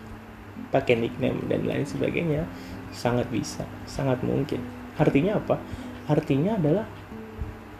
Pakai 0.75 0.99
nickname 0.99 1.47
dan 1.47 1.63
lain 1.69 1.87
sebagainya. 1.87 2.49
Sangat 2.91 3.31
bisa 3.31 3.63
sangat 3.87 4.25
mungkin. 4.27 4.59
Artinya 4.99 5.39
apa? 5.39 5.61
Artinya 6.11 6.59
adalah 6.59 6.87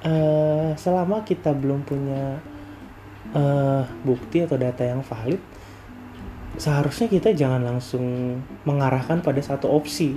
uh, 0.04 0.71
selama 0.78 1.26
kita 1.26 1.50
belum 1.56 1.83
punya 1.83 2.38
uh, 3.35 3.83
bukti 4.06 4.45
atau 4.45 4.61
data 4.61 4.85
yang 4.85 5.02
valid 5.02 5.40
seharusnya 6.56 7.09
kita 7.12 7.37
jangan 7.37 7.61
langsung 7.61 8.38
mengarahkan 8.64 9.21
pada 9.21 9.40
satu 9.45 9.68
opsi 9.68 10.16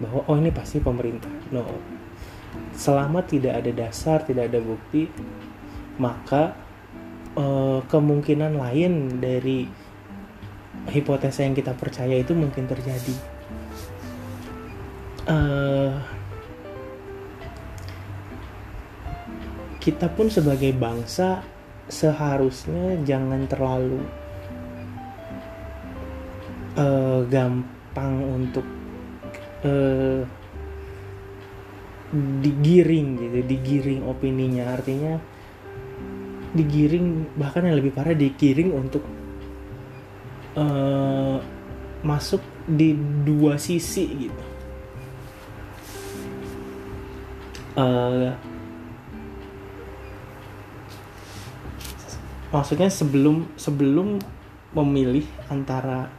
bahwa 0.00 0.24
oh 0.28 0.36
ini 0.38 0.54
pasti 0.54 0.80
pemerintah. 0.80 1.32
No. 1.52 1.66
Selama 2.72 3.24
tidak 3.24 3.64
ada 3.64 3.72
dasar, 3.72 4.24
tidak 4.24 4.52
ada 4.52 4.60
bukti, 4.60 5.08
maka 5.96 6.56
uh, 7.36 7.80
kemungkinan 7.88 8.56
lain 8.56 9.20
dari 9.20 9.68
hipotesa 10.88 11.44
yang 11.44 11.56
kita 11.56 11.76
percaya 11.76 12.16
itu 12.20 12.32
mungkin 12.32 12.64
terjadi. 12.68 13.14
Uh, 15.22 15.94
kita 19.78 20.10
pun 20.10 20.30
sebagai 20.30 20.74
bangsa 20.74 21.42
seharusnya 21.90 22.98
jangan 23.02 23.46
terlalu 23.46 24.02
uh, 26.78 27.22
gampang 27.26 28.14
untuk 28.22 28.66
uh, 29.64 30.22
digiring 32.42 33.08
gitu 33.16 33.38
digiring 33.46 34.00
opininya. 34.04 34.76
Artinya 34.76 35.16
digiring 36.52 37.32
bahkan 37.40 37.64
yang 37.64 37.80
lebih 37.80 37.96
parah 37.96 38.12
digiring 38.12 38.70
untuk 38.76 39.04
uh, 40.56 41.40
masuk 42.04 42.42
di 42.68 42.92
dua 43.24 43.56
sisi 43.56 44.28
gitu. 44.28 44.42
Uh, 47.72 48.36
maksudnya 52.52 52.92
sebelum 52.92 53.48
sebelum 53.56 54.20
memilih 54.76 55.24
antara 55.48 56.12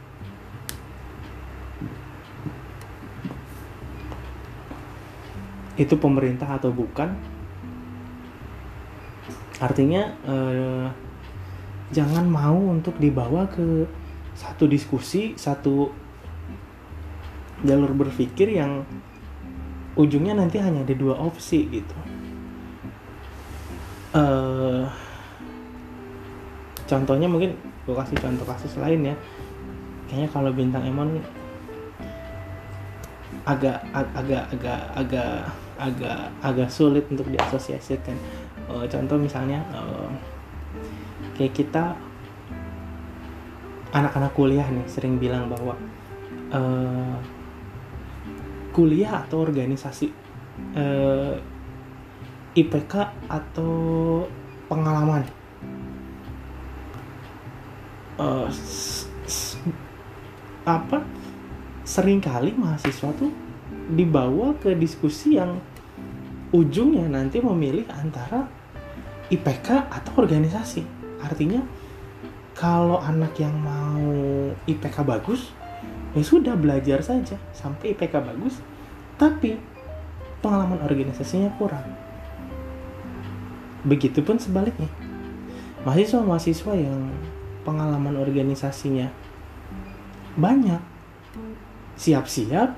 itu 5.74 5.94
pemerintah 5.98 6.58
atau 6.58 6.70
bukan? 6.70 7.10
Artinya 9.58 10.10
uh, 10.26 10.86
jangan 11.94 12.26
mau 12.26 12.58
untuk 12.58 12.98
dibawa 12.98 13.46
ke 13.46 13.86
satu 14.34 14.66
diskusi 14.66 15.38
satu 15.38 15.94
jalur 17.62 17.94
berpikir 17.94 18.50
yang 18.50 18.82
ujungnya 19.94 20.34
nanti 20.34 20.58
hanya 20.58 20.82
ada 20.82 20.94
dua 20.94 21.14
opsi 21.14 21.70
gitu. 21.70 21.96
Uh, 24.14 24.86
contohnya 26.86 27.26
mungkin 27.26 27.54
gue 27.86 27.94
kasih 27.94 28.18
contoh 28.18 28.46
kasus 28.46 28.74
lain 28.78 29.14
ya. 29.14 29.16
Kayaknya 30.10 30.28
kalau 30.30 30.50
bintang 30.52 30.84
Emon 30.86 31.18
agak 33.44 33.80
agak 33.92 34.44
agak 34.50 34.80
agak 34.96 35.32
agak 35.78 36.30
agak 36.40 36.70
sulit 36.70 37.04
untuk 37.10 37.26
diasosiasikan. 37.30 38.16
Uh, 38.70 38.86
contoh 38.88 39.18
misalnya 39.18 39.60
uh, 39.74 40.08
kayak 41.36 41.54
kita 41.54 41.98
anak-anak 43.94 44.32
kuliah 44.34 44.66
nih 44.66 44.86
sering 44.90 45.22
bilang 45.22 45.46
bahwa 45.46 45.78
uh, 46.50 47.16
kuliah 48.74 49.22
atau 49.22 49.46
organisasi 49.46 50.10
uh, 50.74 51.38
IPK 52.54 52.94
atau 53.30 53.74
pengalaman. 54.66 55.22
Uh, 58.14 58.46
apa? 60.64 61.02
Seringkali 61.84 62.56
mahasiswa 62.56 63.10
tuh 63.14 63.30
dibawa 63.90 64.56
ke 64.56 64.72
diskusi 64.72 65.36
yang 65.36 65.60
ujungnya 66.54 67.10
nanti 67.10 67.42
memilih 67.42 67.84
antara 67.92 68.48
IPK 69.28 69.90
atau 69.90 70.12
organisasi. 70.22 70.86
Artinya 71.20 71.60
kalau 72.54 73.02
anak 73.02 73.34
yang 73.42 73.52
mau 73.58 74.06
IPK 74.64 74.96
bagus 75.02 75.50
ya 76.14 76.22
sudah 76.22 76.54
belajar 76.54 77.02
saja. 77.02 77.36
Sampai 77.50 77.92
IPK 77.92 78.22
bagus 78.22 78.62
tapi 79.18 79.58
pengalaman 80.40 80.80
organisasinya 80.84 81.50
kurang. 81.58 81.84
Begitupun 83.84 84.40
sebaliknya. 84.40 84.88
Mahasiswa-mahasiswa 85.84 86.72
yang 86.80 87.12
pengalaman 87.68 88.16
organisasinya 88.16 89.12
banyak 90.34 90.80
siap-siap 91.94 92.72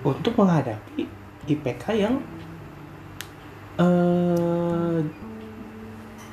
untuk 0.00 0.32
menghadapi 0.36 1.04
IPK 1.48 1.84
yang 1.96 2.14
uh, 3.80 4.98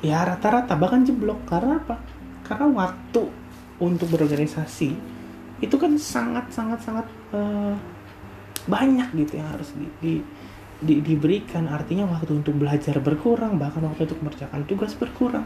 ya 0.00 0.24
rata-rata 0.24 0.74
bahkan 0.78 1.04
jeblok. 1.04 1.44
Karena 1.48 1.80
apa? 1.80 1.96
Karena 2.46 2.66
waktu 2.72 3.22
untuk 3.78 4.08
berorganisasi 4.10 4.90
itu 5.58 5.74
kan 5.74 5.98
sangat 5.98 6.48
sangat 6.54 6.80
sangat 6.86 7.06
uh, 7.34 7.74
banyak 8.68 9.08
gitu 9.16 9.40
yang 9.40 9.48
harus 9.50 9.72
di, 9.74 9.86
di, 9.98 10.14
di, 10.80 10.94
diberikan. 11.02 11.66
Artinya 11.66 12.06
waktu 12.08 12.38
untuk 12.38 12.56
belajar 12.56 13.00
berkurang 13.02 13.56
bahkan 13.58 13.84
waktu 13.84 14.06
untuk 14.08 14.20
mengerjakan 14.22 14.62
tugas 14.68 14.92
berkurang. 14.94 15.44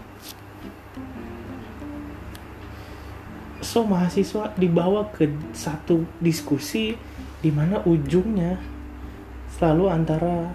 So 3.62 3.86
mahasiswa 3.88 4.52
dibawa 4.58 5.08
ke 5.14 5.32
satu 5.54 6.04
diskusi 6.20 6.98
di 7.42 7.50
mana 7.50 7.82
ujungnya 7.82 8.56
selalu 9.50 9.84
antara 9.90 10.54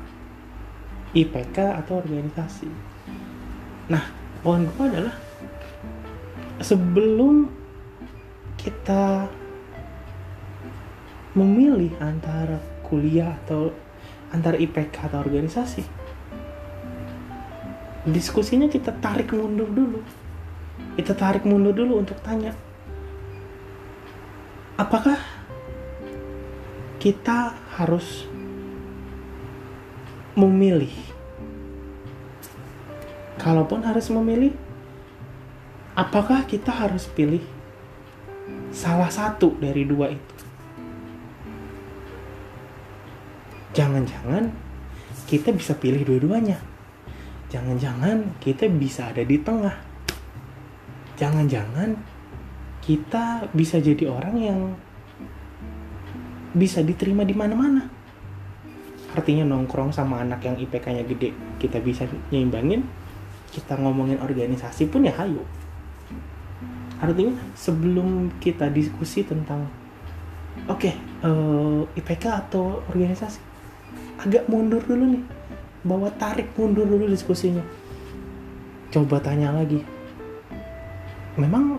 IPK 1.12 1.84
atau 1.84 2.00
organisasi. 2.00 2.70
Nah 3.92 4.04
poin 4.40 4.64
gue 4.64 4.86
adalah 4.88 5.16
sebelum 6.64 7.52
kita 8.56 9.28
memilih 11.36 11.92
antara 12.02 12.58
kuliah 12.88 13.36
atau 13.44 13.70
antara 14.32 14.58
IPK 14.58 15.12
atau 15.12 15.20
organisasi 15.22 15.84
diskusinya 18.08 18.72
kita 18.72 18.96
tarik 19.04 19.36
mundur 19.36 19.68
dulu. 19.68 20.00
Kita 20.96 21.12
tarik 21.14 21.44
mundur 21.44 21.76
dulu 21.76 22.00
untuk 22.00 22.18
tanya 22.24 22.56
apakah 24.78 25.18
kita 26.98 27.54
harus 27.78 28.26
memilih 30.38 30.94
kalaupun 33.38 33.86
harus 33.86 34.10
memilih 34.14 34.54
apakah 35.98 36.46
kita 36.46 36.70
harus 36.70 37.10
pilih 37.10 37.42
salah 38.70 39.10
satu 39.10 39.58
dari 39.58 39.86
dua 39.86 40.14
itu 40.14 40.36
jangan-jangan 43.74 44.68
kita 45.28 45.52
bisa 45.52 45.76
pilih 45.76 46.08
dua-duanya. 46.08 46.56
Jangan-jangan 47.52 48.40
kita 48.40 48.72
bisa 48.72 49.12
ada 49.12 49.28
di 49.28 49.36
tengah. 49.44 49.76
Jangan-jangan 51.20 52.00
kita 52.80 53.52
bisa 53.52 53.84
jadi 53.84 54.08
orang 54.08 54.36
yang 54.40 54.60
bisa 56.54 56.84
diterima 56.84 57.28
di 57.28 57.36
mana-mana. 57.36 57.84
Artinya 59.18 59.48
nongkrong 59.48 59.92
sama 59.92 60.22
anak 60.22 60.46
yang 60.46 60.56
IPK-nya 60.62 61.04
gede, 61.08 61.34
kita 61.58 61.82
bisa 61.82 62.06
nyimbangin. 62.30 62.86
Kita 63.50 63.80
ngomongin 63.80 64.22
organisasi 64.22 64.92
pun 64.92 65.08
ya 65.08 65.16
hayo. 65.18 65.42
Artinya 67.02 67.34
sebelum 67.58 68.38
kita 68.38 68.70
diskusi 68.70 69.26
tentang 69.26 69.66
oke 70.66 70.82
okay, 70.82 70.94
eh, 71.24 71.82
IPK 72.02 72.26
atau 72.50 72.82
organisasi 72.90 73.40
agak 74.18 74.50
mundur 74.50 74.82
dulu 74.82 75.06
nih 75.14 75.24
bawa 75.86 76.10
tarik 76.18 76.50
mundur 76.58 76.90
dulu 76.90 77.06
diskusinya 77.06 77.62
coba 78.90 79.22
tanya 79.22 79.54
lagi 79.54 79.86
memang 81.38 81.78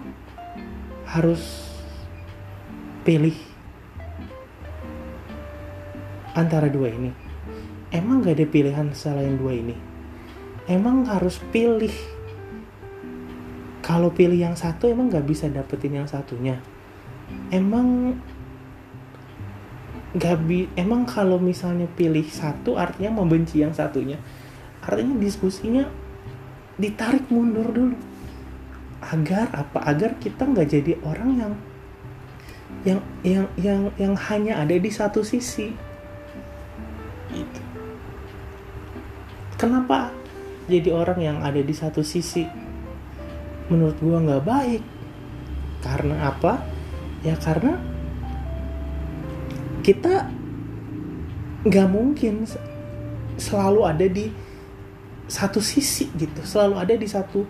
harus 1.02 1.74
pilih 3.02 3.35
antara 6.38 6.70
dua 6.70 6.94
ini? 6.94 7.11
Emang 7.90 8.22
gak 8.22 8.38
ada 8.38 8.46
pilihan 8.46 8.88
selain 8.94 9.35
dua 9.35 9.59
ini? 9.59 9.74
Emang 10.70 11.03
harus 11.11 11.42
pilih? 11.51 11.92
Kalau 13.83 14.12
pilih 14.12 14.37
yang 14.37 14.55
satu 14.55 14.87
emang 14.87 15.11
gak 15.11 15.27
bisa 15.27 15.51
dapetin 15.51 15.98
yang 15.98 16.09
satunya? 16.09 16.61
Emang 17.51 18.16
nggak 20.09 20.37
bi 20.48 20.64
emang 20.72 21.05
kalau 21.05 21.37
misalnya 21.37 21.85
pilih 21.92 22.24
satu 22.24 22.81
artinya 22.81 23.20
membenci 23.20 23.61
yang 23.61 23.77
satunya. 23.77 24.16
Artinya 24.81 25.20
diskusinya 25.20 25.85
ditarik 26.81 27.29
mundur 27.29 27.68
dulu. 27.68 27.96
Agar 29.05 29.53
apa? 29.53 29.85
Agar 29.85 30.16
kita 30.16 30.48
nggak 30.48 30.68
jadi 30.68 30.92
orang 31.05 31.31
yang 31.37 31.53
yang 32.87 33.01
yang 33.24 33.46
yang 33.61 33.83
yang 34.01 34.14
hanya 34.16 34.64
ada 34.64 34.77
di 34.77 34.88
satu 34.88 35.20
sisi 35.20 35.88
kenapa 39.59 40.14
jadi 40.71 40.94
orang 40.94 41.18
yang 41.18 41.38
ada 41.42 41.59
di 41.59 41.75
satu 41.75 42.07
sisi 42.07 42.47
menurut 43.68 43.99
gua 43.99 44.23
nggak 44.23 44.44
baik? 44.47 44.83
Karena 45.83 46.31
apa? 46.31 46.62
Ya 47.27 47.35
karena 47.35 47.77
kita 49.83 50.31
nggak 51.66 51.88
mungkin 51.90 52.47
selalu 53.35 53.81
ada 53.83 54.07
di 54.07 54.31
satu 55.27 55.59
sisi 55.59 56.09
gitu. 56.14 56.40
Selalu 56.47 56.75
ada 56.79 56.94
di 56.94 57.09
satu 57.11 57.42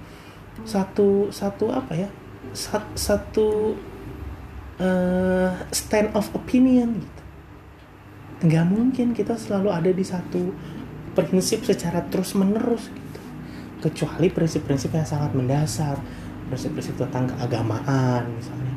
satu 0.64 1.28
satu 1.30 1.70
apa 1.70 1.92
ya? 1.94 2.08
Satu 2.96 3.76
uh, 4.80 5.50
stand 5.70 6.14
of 6.16 6.26
opinion 6.34 7.04
gitu. 7.04 7.22
Nggak 8.48 8.66
mungkin 8.70 9.06
kita 9.12 9.34
selalu 9.34 9.68
ada 9.74 9.90
di 9.90 10.04
satu 10.06 10.54
prinsip 11.18 11.66
secara 11.66 12.06
terus 12.06 12.38
menerus 12.38 12.86
gitu. 12.86 13.20
Kecuali 13.82 14.30
prinsip-prinsip 14.30 14.94
yang 14.94 15.02
sangat 15.02 15.34
mendasar 15.34 15.98
prinsip-prinsip 16.46 16.94
tentang 16.94 17.26
keagamaan 17.34 18.30
misalnya. 18.30 18.74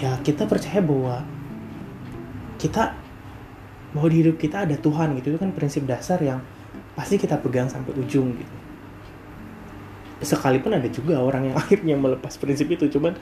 Ya 0.00 0.16
kita 0.24 0.48
percaya 0.48 0.80
bahwa 0.80 1.20
kita 2.56 2.96
bahwa 3.92 4.08
di 4.08 4.24
hidup 4.24 4.40
kita 4.40 4.64
ada 4.64 4.74
Tuhan 4.80 5.20
gitu. 5.20 5.36
Itu 5.36 5.38
kan 5.38 5.52
prinsip 5.52 5.84
dasar 5.84 6.16
yang 6.24 6.40
pasti 6.96 7.20
kita 7.20 7.36
pegang 7.44 7.68
sampai 7.68 7.92
ujung 8.00 8.32
gitu. 8.40 8.56
Sekalipun 10.24 10.72
ada 10.72 10.88
juga 10.88 11.20
orang 11.20 11.52
yang 11.52 11.56
akhirnya 11.62 11.94
melepas 12.00 12.40
prinsip 12.40 12.72
itu 12.72 12.88
cuman 12.88 13.12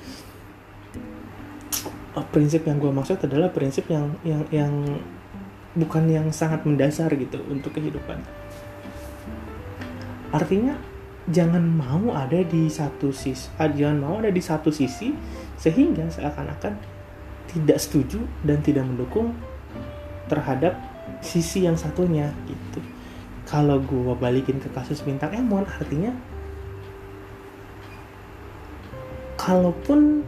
oh, 2.14 2.26
prinsip 2.30 2.62
yang 2.64 2.78
gue 2.78 2.92
maksud 2.94 3.18
adalah 3.20 3.50
prinsip 3.50 3.88
yang 3.90 4.14
yang 4.22 4.42
yang 4.54 4.72
bukan 5.72 6.04
yang 6.08 6.28
sangat 6.32 6.64
mendasar 6.68 7.08
gitu 7.16 7.40
untuk 7.48 7.76
kehidupan. 7.76 8.20
Artinya 10.32 10.76
jangan 11.30 11.62
mau 11.62 12.12
ada 12.12 12.42
di 12.42 12.66
satu 12.66 13.14
sisi 13.14 13.46
ah, 13.54 13.70
jangan 13.70 13.98
mau 14.02 14.14
ada 14.18 14.32
di 14.34 14.42
satu 14.42 14.74
sisi 14.74 15.14
sehingga 15.54 16.10
seakan-akan 16.10 16.74
tidak 17.46 17.78
setuju 17.78 18.18
dan 18.42 18.58
tidak 18.64 18.82
mendukung 18.82 19.30
terhadap 20.26 20.74
sisi 21.22 21.68
yang 21.68 21.78
satunya 21.78 22.32
gitu. 22.48 22.80
Kalau 23.46 23.78
gue 23.78 24.14
balikin 24.16 24.58
ke 24.58 24.72
kasus 24.72 25.04
bintang 25.04 25.36
Emon 25.36 25.68
artinya 25.68 26.10
kalaupun 29.36 30.24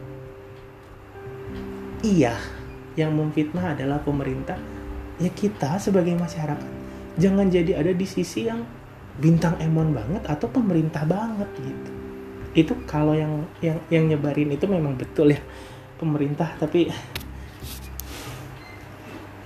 iya 2.05 2.37
yang 2.93 3.15
memfitnah 3.15 3.73
adalah 3.73 3.99
pemerintah 4.03 4.59
ya 5.19 5.31
kita 5.31 5.79
sebagai 5.79 6.15
masyarakat 6.15 6.85
jangan 7.15 7.47
jadi 7.47 7.79
ada 7.79 7.91
di 7.95 8.03
sisi 8.03 8.47
yang 8.47 8.63
bintang 9.15 9.55
emon 9.63 9.95
banget 9.95 10.23
atau 10.27 10.51
pemerintah 10.51 11.07
banget 11.07 11.47
gitu. 11.59 11.91
Itu 12.55 12.73
kalau 12.87 13.15
yang 13.15 13.47
yang 13.63 13.79
yang 13.87 14.11
nyebarin 14.11 14.51
itu 14.51 14.67
memang 14.67 14.99
betul 14.99 15.31
ya 15.31 15.39
pemerintah. 15.95 16.51
Tapi 16.59 16.91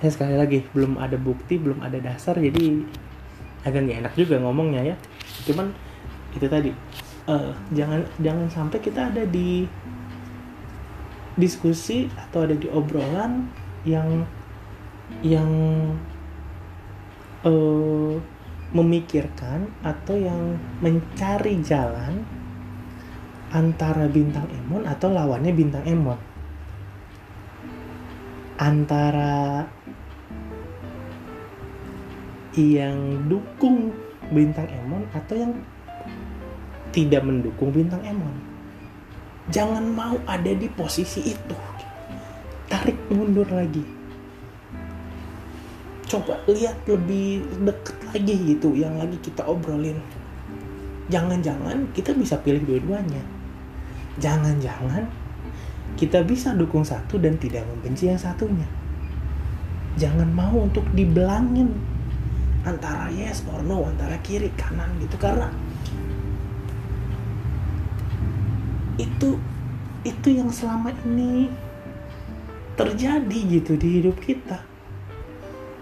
ya 0.00 0.08
sekali 0.10 0.34
lagi 0.34 0.66
belum 0.74 0.98
ada 0.98 1.14
bukti 1.20 1.60
belum 1.60 1.84
ada 1.84 2.00
dasar 2.00 2.40
jadi 2.40 2.82
agak 3.62 3.80
nggak 3.86 3.98
enak 4.06 4.14
juga 4.18 4.42
ngomongnya 4.42 4.94
ya. 4.94 4.96
Cuman 5.46 5.70
itu 6.34 6.46
tadi 6.50 6.70
uh, 7.30 7.54
jangan 7.70 8.02
jangan 8.18 8.46
sampai 8.50 8.78
kita 8.82 9.10
ada 9.14 9.22
di 9.26 9.66
diskusi 11.38 12.10
atau 12.18 12.42
ada 12.42 12.58
di 12.58 12.66
obrolan 12.66 13.46
yang 13.86 14.26
yang 15.20 15.50
uh, 17.44 18.16
memikirkan 18.70 19.66
atau 19.82 20.14
yang 20.14 20.54
mencari 20.78 21.58
jalan 21.60 22.22
antara 23.50 24.06
bintang 24.06 24.46
Emon 24.54 24.86
atau 24.86 25.10
lawannya 25.10 25.52
bintang 25.52 25.82
Emon. 25.82 26.18
Antara 28.60 29.66
yang 32.54 33.26
dukung 33.26 33.90
bintang 34.30 34.70
Emon 34.70 35.02
atau 35.10 35.34
yang 35.34 35.52
tidak 36.94 37.26
mendukung 37.26 37.74
bintang 37.74 38.02
Emon. 38.06 38.38
Jangan 39.50 39.82
mau 39.82 40.14
ada 40.30 40.54
di 40.54 40.70
posisi 40.70 41.34
itu. 41.34 41.56
Tarik 42.70 43.10
mundur 43.10 43.50
lagi 43.50 43.99
coba 46.10 46.42
lihat 46.50 46.74
lebih 46.90 47.46
deket 47.62 47.94
lagi 48.10 48.34
gitu 48.50 48.74
yang 48.74 48.98
lagi 48.98 49.14
kita 49.22 49.46
obrolin. 49.46 49.94
Jangan-jangan 51.06 51.94
kita 51.94 52.10
bisa 52.18 52.34
pilih 52.42 52.66
dua-duanya. 52.66 53.22
Jangan-jangan 54.18 55.06
kita 55.94 56.26
bisa 56.26 56.50
dukung 56.58 56.82
satu 56.82 57.14
dan 57.22 57.38
tidak 57.38 57.62
membenci 57.70 58.10
yang 58.10 58.18
satunya. 58.18 58.66
Jangan 59.94 60.34
mau 60.34 60.66
untuk 60.66 60.82
dibelangin 60.98 61.70
antara 62.66 63.06
yes 63.14 63.46
or 63.46 63.62
no 63.62 63.86
antara 63.86 64.18
kiri 64.20 64.50
kanan 64.58 64.90
gitu 65.00 65.16
karena 65.16 65.48
itu 69.00 69.40
itu 70.04 70.28
yang 70.28 70.52
selama 70.52 70.92
ini 71.08 71.48
terjadi 72.76 73.38
gitu 73.48 73.80
di 73.80 73.88
hidup 74.00 74.16
kita 74.20 74.69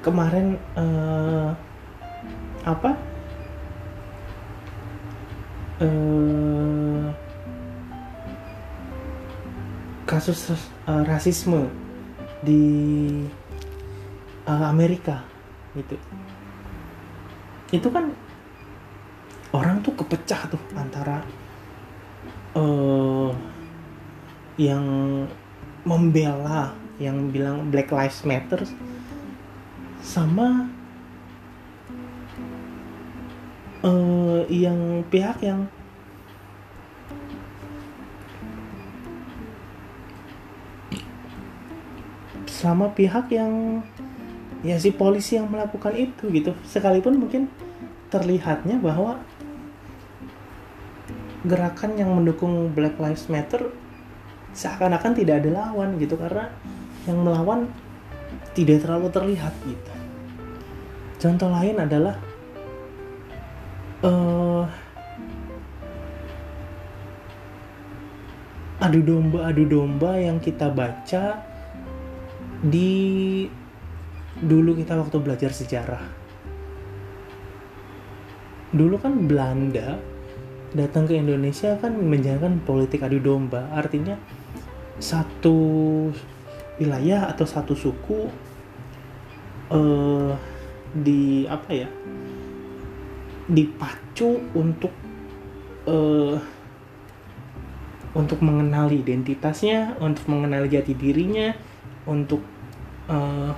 kemarin 0.09 0.57
uh, 0.73 1.53
apa? 2.65 2.97
Uh, 5.79 7.13
kasus 10.09 10.49
uh, 10.89 11.05
rasisme 11.05 11.69
di 12.41 12.65
uh, 14.49 14.65
Amerika 14.73 15.21
gitu. 15.77 16.01
Itu 17.69 17.93
kan 17.93 18.17
orang 19.53 19.85
tuh 19.85 19.93
kepecah 19.93 20.49
tuh 20.49 20.63
antara 20.73 21.21
uh, 22.57 23.31
yang 24.57 24.83
membela 25.85 26.73
yang 26.99 27.31
bilang 27.31 27.71
Black 27.71 27.93
Lives 27.95 28.27
Matter 28.27 28.67
sama 30.03 30.71
uh, 33.83 34.43
yang 34.49 35.05
pihak 35.11 35.43
yang 35.43 35.69
sama 42.59 42.91
pihak 42.91 43.31
yang 43.31 43.87
ya 44.67 44.75
si 44.83 44.91
polisi 44.91 45.39
yang 45.39 45.47
melakukan 45.47 45.95
itu 45.95 46.27
gitu. 46.35 46.51
Sekalipun 46.67 47.15
mungkin 47.23 47.47
terlihatnya 48.11 48.83
bahwa 48.83 49.23
gerakan 51.47 51.95
yang 51.95 52.11
mendukung 52.11 52.75
Black 52.75 52.99
Lives 52.99 53.31
Matter 53.31 53.71
seakan-akan 54.59 55.15
tidak 55.15 55.47
ada 55.47 55.55
lawan 55.55 56.03
gitu. 56.03 56.19
Karena 56.19 56.51
yang 57.07 57.23
melawan 57.23 57.71
tidak 58.59 58.83
terlalu 58.83 59.09
terlihat 59.15 59.55
gitu 59.63 59.93
Contoh 61.19 61.51
lain 61.51 61.75
adalah 61.83 62.15
uh, 64.07 64.63
adu 68.79 69.03
domba 69.03 69.51
adu 69.51 69.67
domba 69.67 70.15
yang 70.15 70.39
kita 70.39 70.71
baca 70.71 71.43
di 72.63 73.47
dulu 74.39 74.79
kita 74.79 74.95
waktu 74.95 75.19
belajar 75.19 75.51
sejarah. 75.51 76.07
Dulu 78.71 78.95
kan 79.03 79.27
Belanda 79.27 79.99
datang 80.71 81.11
ke 81.11 81.19
Indonesia 81.19 81.75
kan 81.83 81.99
menjalankan 81.99 82.63
politik 82.63 83.03
adu 83.03 83.19
domba. 83.19 83.75
Artinya 83.75 84.15
satu 85.03 85.59
wilayah 86.79 87.27
atau 87.31 87.45
satu 87.45 87.75
suku 87.75 88.31
uh, 89.71 90.33
di 90.95 91.45
apa 91.51 91.71
ya 91.75 91.89
dipacu 93.49 94.39
untuk 94.55 94.93
uh, 95.89 96.37
untuk 98.17 98.41
mengenali 98.41 99.05
identitasnya, 99.05 99.95
untuk 100.01 100.27
mengenali 100.33 100.67
jati 100.67 100.97
dirinya, 100.97 101.53
untuk 102.09 102.41
uh, 103.07 103.53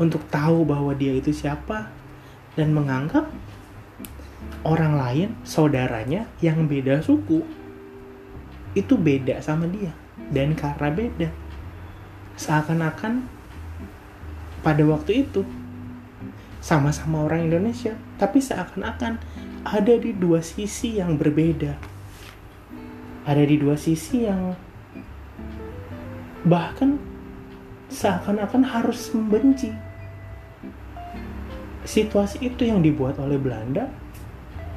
untuk 0.00 0.26
tahu 0.28 0.66
bahwa 0.66 0.92
dia 0.96 1.14
itu 1.14 1.30
siapa 1.30 1.88
dan 2.58 2.74
menganggap 2.74 3.28
orang 4.64 4.96
lain 4.96 5.28
saudaranya 5.46 6.28
yang 6.44 6.68
beda 6.68 7.00
suku 7.00 7.44
itu 8.76 8.94
beda 8.94 9.40
sama 9.42 9.66
dia 9.66 9.90
dan 10.30 10.54
karena 10.54 10.88
beda 10.92 11.28
seakan-akan 12.40 13.28
pada 14.64 14.80
waktu 14.88 15.28
itu 15.28 15.44
sama-sama 16.64 17.28
orang 17.28 17.52
Indonesia, 17.52 17.92
tapi 18.16 18.40
seakan-akan 18.40 19.20
ada 19.64 19.94
di 20.00 20.16
dua 20.16 20.40
sisi 20.40 20.96
yang 20.96 21.20
berbeda. 21.20 21.76
Ada 23.28 23.44
di 23.44 23.56
dua 23.60 23.76
sisi 23.76 24.24
yang 24.24 24.56
bahkan 26.48 26.96
seakan-akan 27.92 28.64
harus 28.64 29.12
membenci. 29.12 29.72
Situasi 31.84 32.40
itu 32.44 32.64
yang 32.64 32.80
dibuat 32.80 33.20
oleh 33.20 33.36
Belanda 33.36 33.88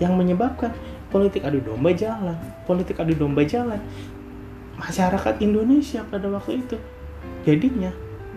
yang 0.03 0.19
menyebabkan 0.19 0.75
politik 1.07 1.47
adu 1.47 1.63
domba 1.63 1.95
jalan, 1.95 2.35
politik 2.67 2.99
adu 2.99 3.15
domba 3.15 3.47
jalan. 3.47 3.79
Masyarakat 4.75 5.39
Indonesia 5.39 6.03
pada 6.07 6.27
waktu 6.27 6.65
itu 6.65 6.75
jadinya 7.43 7.91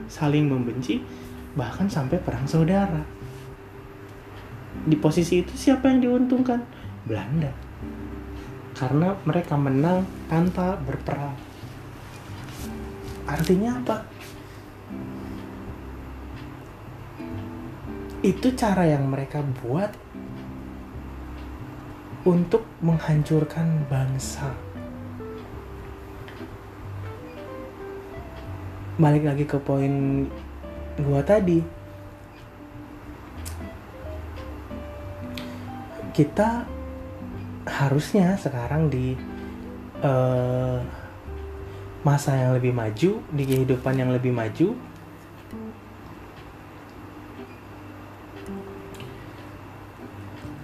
saling 0.07 0.47
membenci 0.47 1.03
bahkan 1.57 1.89
sampai 1.89 2.21
perang 2.21 2.47
saudara 2.47 3.17
di 4.87 4.95
posisi 4.95 5.43
itu 5.43 5.57
siapa 5.57 5.89
yang 5.91 5.99
diuntungkan? 6.05 6.63
Belanda. 7.09 7.51
Karena 8.77 9.17
mereka 9.25 9.57
menang 9.57 10.05
tanpa 10.29 10.77
berperang. 10.77 11.33
Artinya 13.27 13.81
apa? 13.81 13.97
Itu 18.21 18.53
cara 18.55 18.87
yang 18.87 19.11
mereka 19.11 19.41
buat 19.65 19.91
untuk 22.27 22.67
menghancurkan 22.83 23.87
bangsa. 23.91 24.66
Balik 28.97 29.29
lagi 29.29 29.45
ke 29.45 29.61
poin 29.61 30.25
gua 30.97 31.21
tadi, 31.21 31.61
kita 36.17 36.65
harusnya 37.69 38.41
sekarang 38.41 38.89
di 38.89 39.13
uh, 40.01 40.81
masa 42.01 42.39
yang 42.41 42.57
lebih 42.57 42.73
maju 42.73 43.21
di 43.35 43.43
kehidupan 43.45 44.01
yang 44.01 44.15
lebih 44.15 44.33
maju 44.33 44.79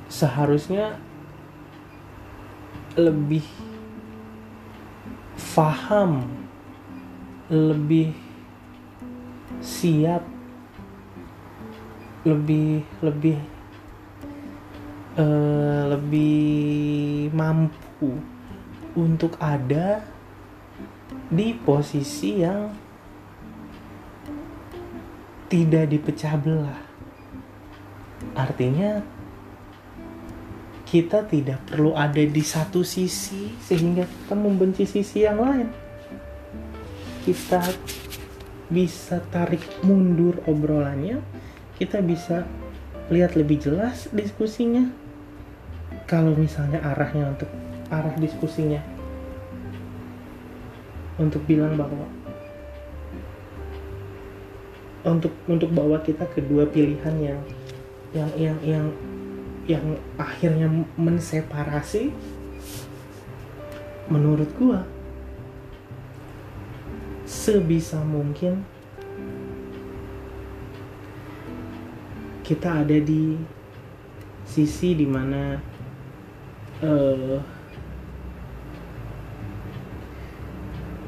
seharusnya 0.07 0.97
lebih 2.95 3.43
faham 5.35 6.31
lebih 7.51 8.15
siap 9.63 10.27
lebih 12.27 12.83
lebih 12.99 13.39
uh, 15.19 15.95
lebih 15.95 17.31
mampu 17.31 18.19
untuk 18.99 19.39
ada 19.39 20.05
di 21.33 21.57
posisi 21.57 22.45
yang 22.45 22.75
tidak 25.49 25.89
dipecah 25.89 26.35
belah. 26.37 26.81
Artinya 28.33 29.01
kita 30.89 31.25
tidak 31.25 31.65
perlu 31.69 31.97
ada 31.97 32.21
di 32.21 32.45
satu 32.45 32.85
sisi 32.85 33.57
sehingga 33.61 34.05
kita 34.05 34.35
membenci 34.37 34.85
sisi 34.85 35.25
yang 35.25 35.41
lain. 35.41 35.69
Kita 37.25 37.65
bisa 38.73 39.21
tarik 39.29 39.61
mundur 39.85 40.41
obrolannya, 40.49 41.21
kita 41.77 42.01
bisa 42.01 42.49
lihat 43.13 43.37
lebih 43.37 43.61
jelas 43.61 44.09
diskusinya. 44.11 44.89
Kalau 46.09 46.33
misalnya 46.33 46.81
arahnya 46.81 47.37
untuk 47.37 47.49
arah 47.93 48.17
diskusinya 48.17 48.81
untuk 51.21 51.45
bilang 51.45 51.77
bahwa 51.77 52.09
untuk 55.03 55.35
untuk 55.51 55.69
bawa 55.75 56.01
kita 56.01 56.25
kedua 56.31 56.65
pilihan 56.65 57.17
yang 57.21 57.41
yang 58.15 58.31
yang 58.39 58.59
yang 58.63 58.87
yang 59.67 59.85
akhirnya 60.17 60.69
menseparasi 60.97 62.15
menurut 64.09 64.49
gua 64.57 64.87
sebisa 67.43 67.99
mungkin 68.07 68.63
kita 72.47 72.87
ada 72.87 72.99
di 73.03 73.35
sisi 74.47 74.95
di 74.95 75.03
mana 75.03 75.59
uh, 76.87 77.43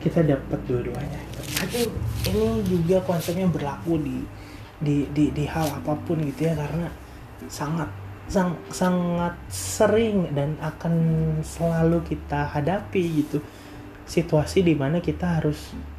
kita 0.02 0.26
dapat 0.26 0.58
dua-duanya. 0.66 1.22
Tapi 1.54 1.86
ini 2.34 2.66
juga 2.66 2.98
konsepnya 3.06 3.46
berlaku 3.46 4.02
di 4.02 4.18
di 4.82 5.06
di 5.14 5.30
di 5.30 5.44
hal 5.46 5.70
apa 5.70 5.94
pun 6.02 6.18
gitu 6.18 6.50
ya 6.50 6.58
karena 6.58 6.90
sangat 7.46 7.86
sang, 8.26 8.58
sangat 8.74 9.38
sering 9.46 10.34
dan 10.34 10.58
akan 10.58 10.94
selalu 11.46 12.02
kita 12.10 12.50
hadapi 12.50 13.22
gitu. 13.22 13.38
Situasi 14.02 14.66
di 14.66 14.74
mana 14.74 14.98
kita 14.98 15.38
harus 15.40 15.93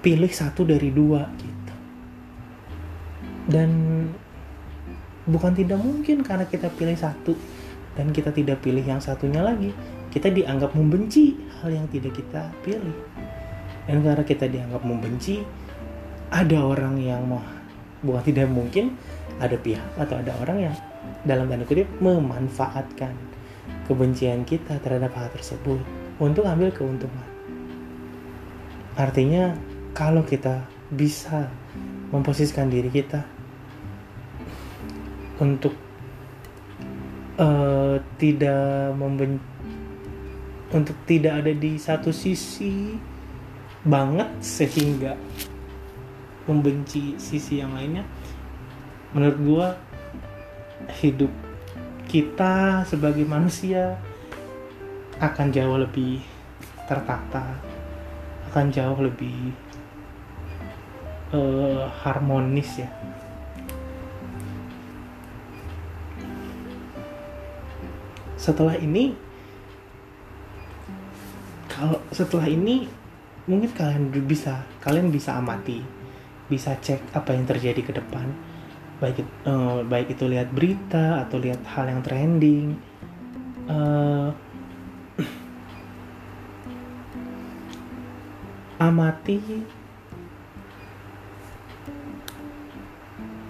pilih 0.00 0.30
satu 0.30 0.64
dari 0.64 0.90
dua 0.94 1.26
gitu. 1.38 1.74
Dan 3.48 3.70
bukan 5.28 5.52
tidak 5.56 5.80
mungkin 5.80 6.24
karena 6.24 6.44
kita 6.48 6.68
pilih 6.72 6.96
satu 6.96 7.32
dan 7.96 8.14
kita 8.14 8.30
tidak 8.30 8.62
pilih 8.62 8.84
yang 8.84 9.02
satunya 9.02 9.42
lagi. 9.42 9.74
Kita 10.08 10.32
dianggap 10.32 10.72
membenci 10.72 11.36
hal 11.60 11.74
yang 11.74 11.86
tidak 11.92 12.16
kita 12.16 12.48
pilih. 12.64 12.96
Dan 13.88 14.04
karena 14.04 14.24
kita 14.24 14.46
dianggap 14.48 14.84
membenci 14.84 15.40
ada 16.28 16.60
orang 16.60 17.00
yang 17.00 17.24
mau 17.24 17.40
bukan 18.04 18.22
tidak 18.22 18.46
mungkin 18.52 18.94
ada 19.40 19.56
pihak 19.58 19.82
atau 19.96 20.20
ada 20.20 20.32
orang 20.44 20.70
yang 20.70 20.74
dalam 21.24 21.50
tanda 21.50 21.64
kutip 21.66 21.88
memanfaatkan 21.98 23.16
kebencian 23.88 24.44
kita 24.44 24.76
terhadap 24.84 25.10
hal 25.16 25.28
tersebut 25.32 25.80
untuk 26.20 26.44
ambil 26.44 26.68
keuntungan. 26.70 27.26
Artinya 28.98 29.54
kalau 29.98 30.22
kita 30.22 30.62
bisa 30.94 31.50
memposisikan 32.14 32.70
diri 32.70 32.86
kita 32.86 33.26
untuk 35.42 35.74
uh, 37.34 37.98
tidak 38.14 38.94
membenci 38.94 39.42
untuk 40.70 40.94
tidak 41.02 41.42
ada 41.42 41.50
di 41.50 41.80
satu 41.80 42.14
sisi 42.14 42.94
banget 43.82 44.30
sehingga 44.38 45.18
membenci 46.46 47.18
sisi 47.18 47.58
yang 47.58 47.74
lainnya 47.74 48.06
menurut 49.10 49.38
gua 49.42 49.66
hidup 51.02 51.32
kita 52.06 52.86
sebagai 52.86 53.26
manusia 53.26 53.98
akan 55.18 55.50
jauh 55.50 55.74
lebih 55.74 56.22
tertata 56.86 57.58
akan 58.52 58.70
jauh 58.70 59.00
lebih 59.02 59.52
uh, 61.32 61.88
harmonis 62.04 62.84
ya. 62.84 62.88
Setelah 68.38 68.78
ini 68.80 69.12
kalau 71.68 72.00
setelah 72.10 72.48
ini 72.48 72.88
mungkin 73.48 73.70
kalian 73.72 74.10
bisa 74.24 74.64
kalian 74.82 75.08
bisa 75.12 75.36
amati 75.36 75.80
bisa 76.48 76.72
cek 76.80 77.12
apa 77.12 77.36
yang 77.36 77.44
terjadi 77.44 77.84
ke 77.84 77.92
depan. 77.92 78.32
Baik 78.98 79.22
uh, 79.46 79.84
baik 79.86 80.16
itu 80.16 80.26
lihat 80.26 80.50
berita 80.50 81.22
atau 81.22 81.38
lihat 81.38 81.60
hal 81.68 81.86
yang 81.86 82.02
trending. 82.02 82.74
Uh, 83.68 84.32
amati 88.88 89.77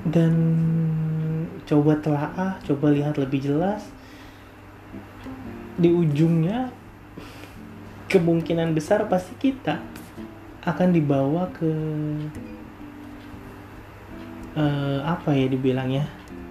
dan 0.08 0.34
coba 1.68 2.00
telaah 2.00 2.56
coba 2.64 2.86
lihat 2.92 3.20
lebih 3.20 3.44
jelas. 3.44 3.84
Di 5.78 5.92
ujungnya 5.92 6.72
kemungkinan 8.08 8.72
besar 8.72 9.06
pasti 9.06 9.36
kita 9.36 9.78
akan 10.64 10.88
dibawa 10.90 11.52
ke 11.54 11.70
uh, 14.56 15.00
apa 15.04 15.36
ya 15.36 15.46
dibilangnya? 15.46 16.08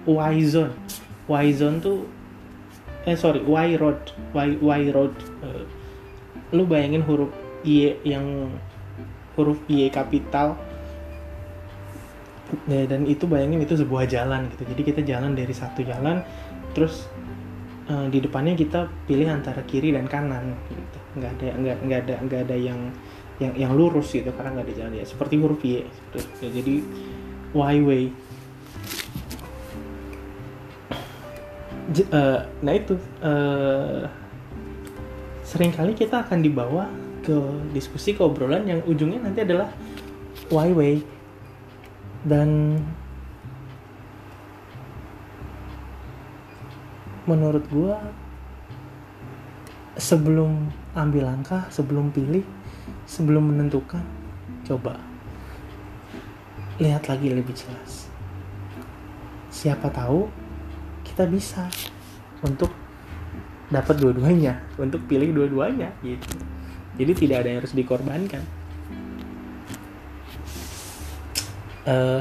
Y 0.08 0.36
zone. 0.46 0.72
Y 1.28 1.46
zone 1.52 1.78
tuh 1.82 2.06
eh 3.04 3.18
sorry 3.18 3.42
Y 3.42 3.76
road. 3.76 3.98
Y 4.32 4.56
Y 4.62 4.82
road 4.94 5.12
uh, 5.44 5.62
lu 6.54 6.64
bayangin 6.64 7.04
huruf 7.04 7.34
Y 7.66 8.00
yang 8.06 8.54
huruf 9.36 9.60
Y 9.68 9.90
kapital 9.90 10.56
ya, 12.68 12.84
dan 12.88 13.04
itu 13.04 13.24
bayangin 13.28 13.60
itu 13.62 13.74
sebuah 13.76 14.08
jalan 14.08 14.48
gitu. 14.56 14.62
Jadi 14.68 14.82
kita 14.84 15.00
jalan 15.04 15.36
dari 15.36 15.52
satu 15.52 15.84
jalan 15.84 16.24
terus 16.72 17.08
uh, 17.88 18.06
di 18.08 18.20
depannya 18.20 18.56
kita 18.56 18.88
pilih 19.08 19.28
antara 19.28 19.60
kiri 19.64 19.92
dan 19.92 20.08
kanan 20.08 20.56
gitu. 20.68 20.98
Nggak 21.18 21.30
ada 21.40 21.46
nggak 21.56 21.76
nggak 21.84 22.00
ada 22.06 22.14
nggak 22.24 22.40
ada 22.48 22.56
yang 22.56 22.80
yang 23.38 23.52
yang 23.54 23.72
lurus 23.76 24.10
gitu 24.12 24.28
karena 24.34 24.58
nggak 24.58 24.66
ada 24.66 24.74
jalan. 24.74 24.92
Ya 24.96 25.04
seperti 25.04 25.34
huruf 25.40 25.60
Y 25.64 25.84
ya, 25.84 26.48
jadi 26.48 26.74
Y 27.54 27.76
way. 27.84 28.04
J 31.88 32.04
uh, 32.12 32.44
nah 32.60 32.72
itu 32.76 33.00
uh, 33.24 34.04
sering 35.40 35.72
kali 35.72 35.96
kita 35.96 36.20
akan 36.20 36.44
dibawa 36.44 36.84
ke 37.24 37.36
diskusi 37.72 38.12
ke 38.12 38.20
obrolan 38.20 38.68
yang 38.68 38.84
ujungnya 38.84 39.24
nanti 39.24 39.40
adalah 39.40 39.72
Y 40.52 40.68
way 40.76 40.94
dan 42.28 42.76
menurut 47.24 47.64
gue 47.72 47.96
sebelum 49.98 50.70
ambil 50.94 51.28
langkah 51.28 51.66
sebelum 51.72 52.12
pilih 52.12 52.44
sebelum 53.08 53.52
menentukan 53.52 54.04
coba 54.64 55.00
lihat 56.78 57.10
lagi 57.10 57.32
lebih 57.34 57.56
jelas. 57.56 58.06
Siapa 59.50 59.90
tahu 59.90 60.30
kita 61.02 61.26
bisa 61.26 61.66
untuk 62.44 62.70
dapat 63.68 63.98
dua-duanya 63.98 64.62
untuk 64.78 65.02
pilih 65.10 65.34
dua-duanya 65.34 65.90
gitu. 66.00 66.38
Jadi 66.94 67.12
tidak 67.26 67.36
ada 67.42 67.48
yang 67.50 67.58
harus 67.64 67.74
dikorbankan 67.74 68.57
uh, 71.88 72.20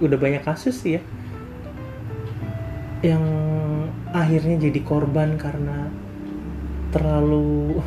udah 0.00 0.18
banyak 0.18 0.42
kasus 0.42 0.80
sih 0.80 0.98
ya 0.98 1.02
yang 3.04 3.24
akhirnya 4.16 4.56
jadi 4.56 4.80
korban 4.80 5.36
karena 5.36 5.92
terlalu 6.88 7.78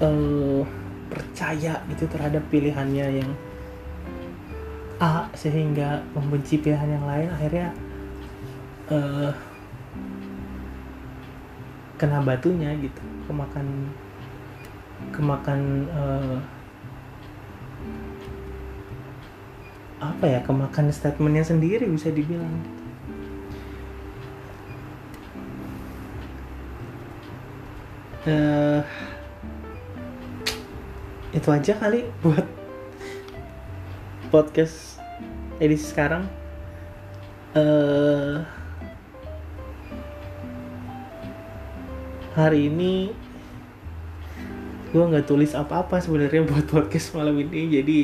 uh, 0.00 0.64
percaya 1.12 1.82
itu 1.92 2.04
terhadap 2.08 2.40
pilihannya 2.48 3.20
yang 3.20 3.30
A 5.00 5.32
sehingga 5.32 6.04
membenci 6.12 6.60
pilihan 6.60 7.00
yang 7.00 7.08
lain. 7.08 7.28
Akhirnya 7.32 7.72
uh, 8.92 9.32
kena 11.96 12.20
batunya 12.20 12.76
gitu 12.76 13.00
kemakan 13.24 13.88
kemakan 15.08 15.88
uh, 15.92 16.36
apa 20.00 20.24
ya 20.24 20.40
kemakan 20.40 20.88
statementnya 20.88 21.44
sendiri 21.44 21.84
bisa 21.88 22.08
dibilang. 22.08 22.56
Uh, 28.28 28.84
itu 31.32 31.48
aja 31.48 31.72
kali 31.76 32.04
buat 32.20 32.44
podcast 34.28 35.00
edisi 35.60 35.88
sekarang. 35.88 36.28
Uh, 37.56 38.44
hari 42.36 42.72
ini 42.72 43.12
gue 44.90 45.04
nggak 45.06 45.26
tulis 45.26 45.54
apa-apa 45.54 46.02
sebenarnya 46.02 46.46
buat 46.50 46.66
podcast 46.66 47.14
malam 47.14 47.38
ini 47.38 47.80
jadi 47.80 48.00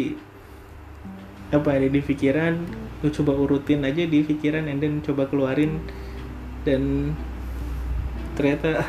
apa 1.55 1.79
ada 1.79 1.87
di 1.87 2.03
pikiran 2.03 2.87
lu 3.05 3.13
coba 3.13 3.37
urutin 3.37 3.85
aja 3.85 4.09
di 4.09 4.25
pikiran 4.25 4.65
and 4.67 4.81
then 4.81 5.05
coba 5.05 5.29
keluarin. 5.29 5.79
Dan 6.65 7.13
ternyata 8.35 8.83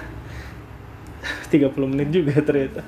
30 1.52 1.92
menit 1.92 2.10
juga 2.10 2.40
ternyata. 2.40 2.82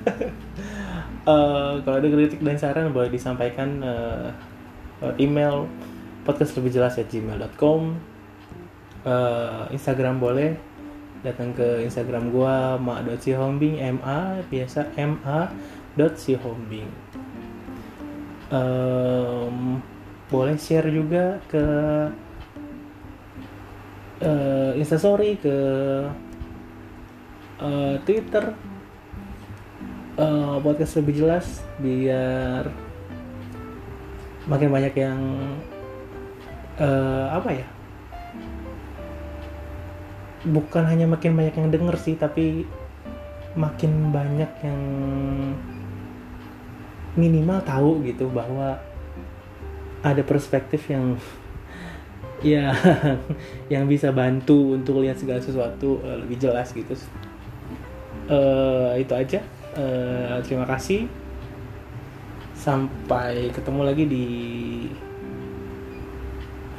Uh, 1.28 1.78
kalau 1.84 1.98
ada 2.00 2.08
kritik 2.08 2.39
dan 2.39 2.58
saran 2.58 2.95
boleh 2.95 3.12
disampaikan 3.12 3.84
uh, 3.84 4.32
email 5.19 5.67
podcast 6.24 6.56
lebih 6.60 6.80
jelas 6.80 6.95
ya 6.98 7.06
gmail.com 7.08 7.95
uh, 9.08 9.63
Instagram 9.72 10.19
boleh 10.19 10.69
datang 11.20 11.52
ke 11.52 11.84
Instagram 11.84 12.32
gua 12.32 12.80
ma.sihombing 12.80 13.80
ma 14.00 14.40
biasa 14.48 14.92
ma 14.96 15.52
dot 16.00 16.16
sihombing. 16.16 16.88
Um, 18.50 19.84
boleh 20.30 20.58
share 20.58 20.90
juga 20.90 21.38
ke 21.50 21.66
uh, 24.24 24.72
instastory 24.78 25.38
ke 25.38 25.58
uh, 27.62 27.96
twitter. 28.08 28.56
Uh, 30.20 30.60
podcast 30.60 31.00
lebih 31.00 31.24
jelas 31.24 31.64
biar 31.80 32.68
makin 34.52 34.68
banyak 34.68 34.92
yang 35.00 35.20
uh, 36.76 37.32
apa 37.32 37.64
ya 37.64 37.79
bukan 40.47 40.88
hanya 40.88 41.04
makin 41.04 41.36
banyak 41.36 41.56
yang 41.60 41.69
denger 41.71 41.95
sih 41.99 42.15
tapi 42.15 42.63
makin 43.60 44.13
banyak 44.13 44.52
yang 44.63 44.82
minimal 47.19 47.60
tahu 47.65 48.06
gitu 48.08 48.32
bahwa 48.32 48.80
ada 49.99 50.23
perspektif 50.23 50.88
yang 50.88 51.19
ya 52.45 52.71
yang 53.73 53.84
bisa 53.89 54.15
bantu 54.15 54.80
untuk 54.80 55.04
lihat 55.04 55.19
segala 55.19 55.43
sesuatu 55.43 55.99
uh, 56.06 56.17
lebih 56.23 56.39
jelas 56.39 56.71
gitu. 56.71 56.95
Uh, 58.30 58.95
itu 58.95 59.12
aja. 59.12 59.41
Uh, 59.75 60.39
terima 60.45 60.63
kasih. 60.69 61.10
Sampai 62.56 63.49
ketemu 63.52 63.82
lagi 63.84 64.04
di 64.06 64.25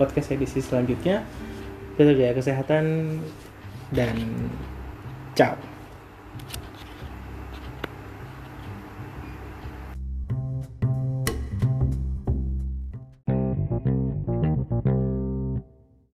podcast 0.01 0.33
edisi 0.33 0.65
selanjutnya. 0.65 1.27
Tetap 1.99 2.17
jaga 2.17 2.35
kesehatan 2.41 2.85
dan 3.91 4.17
ciao 5.35 5.70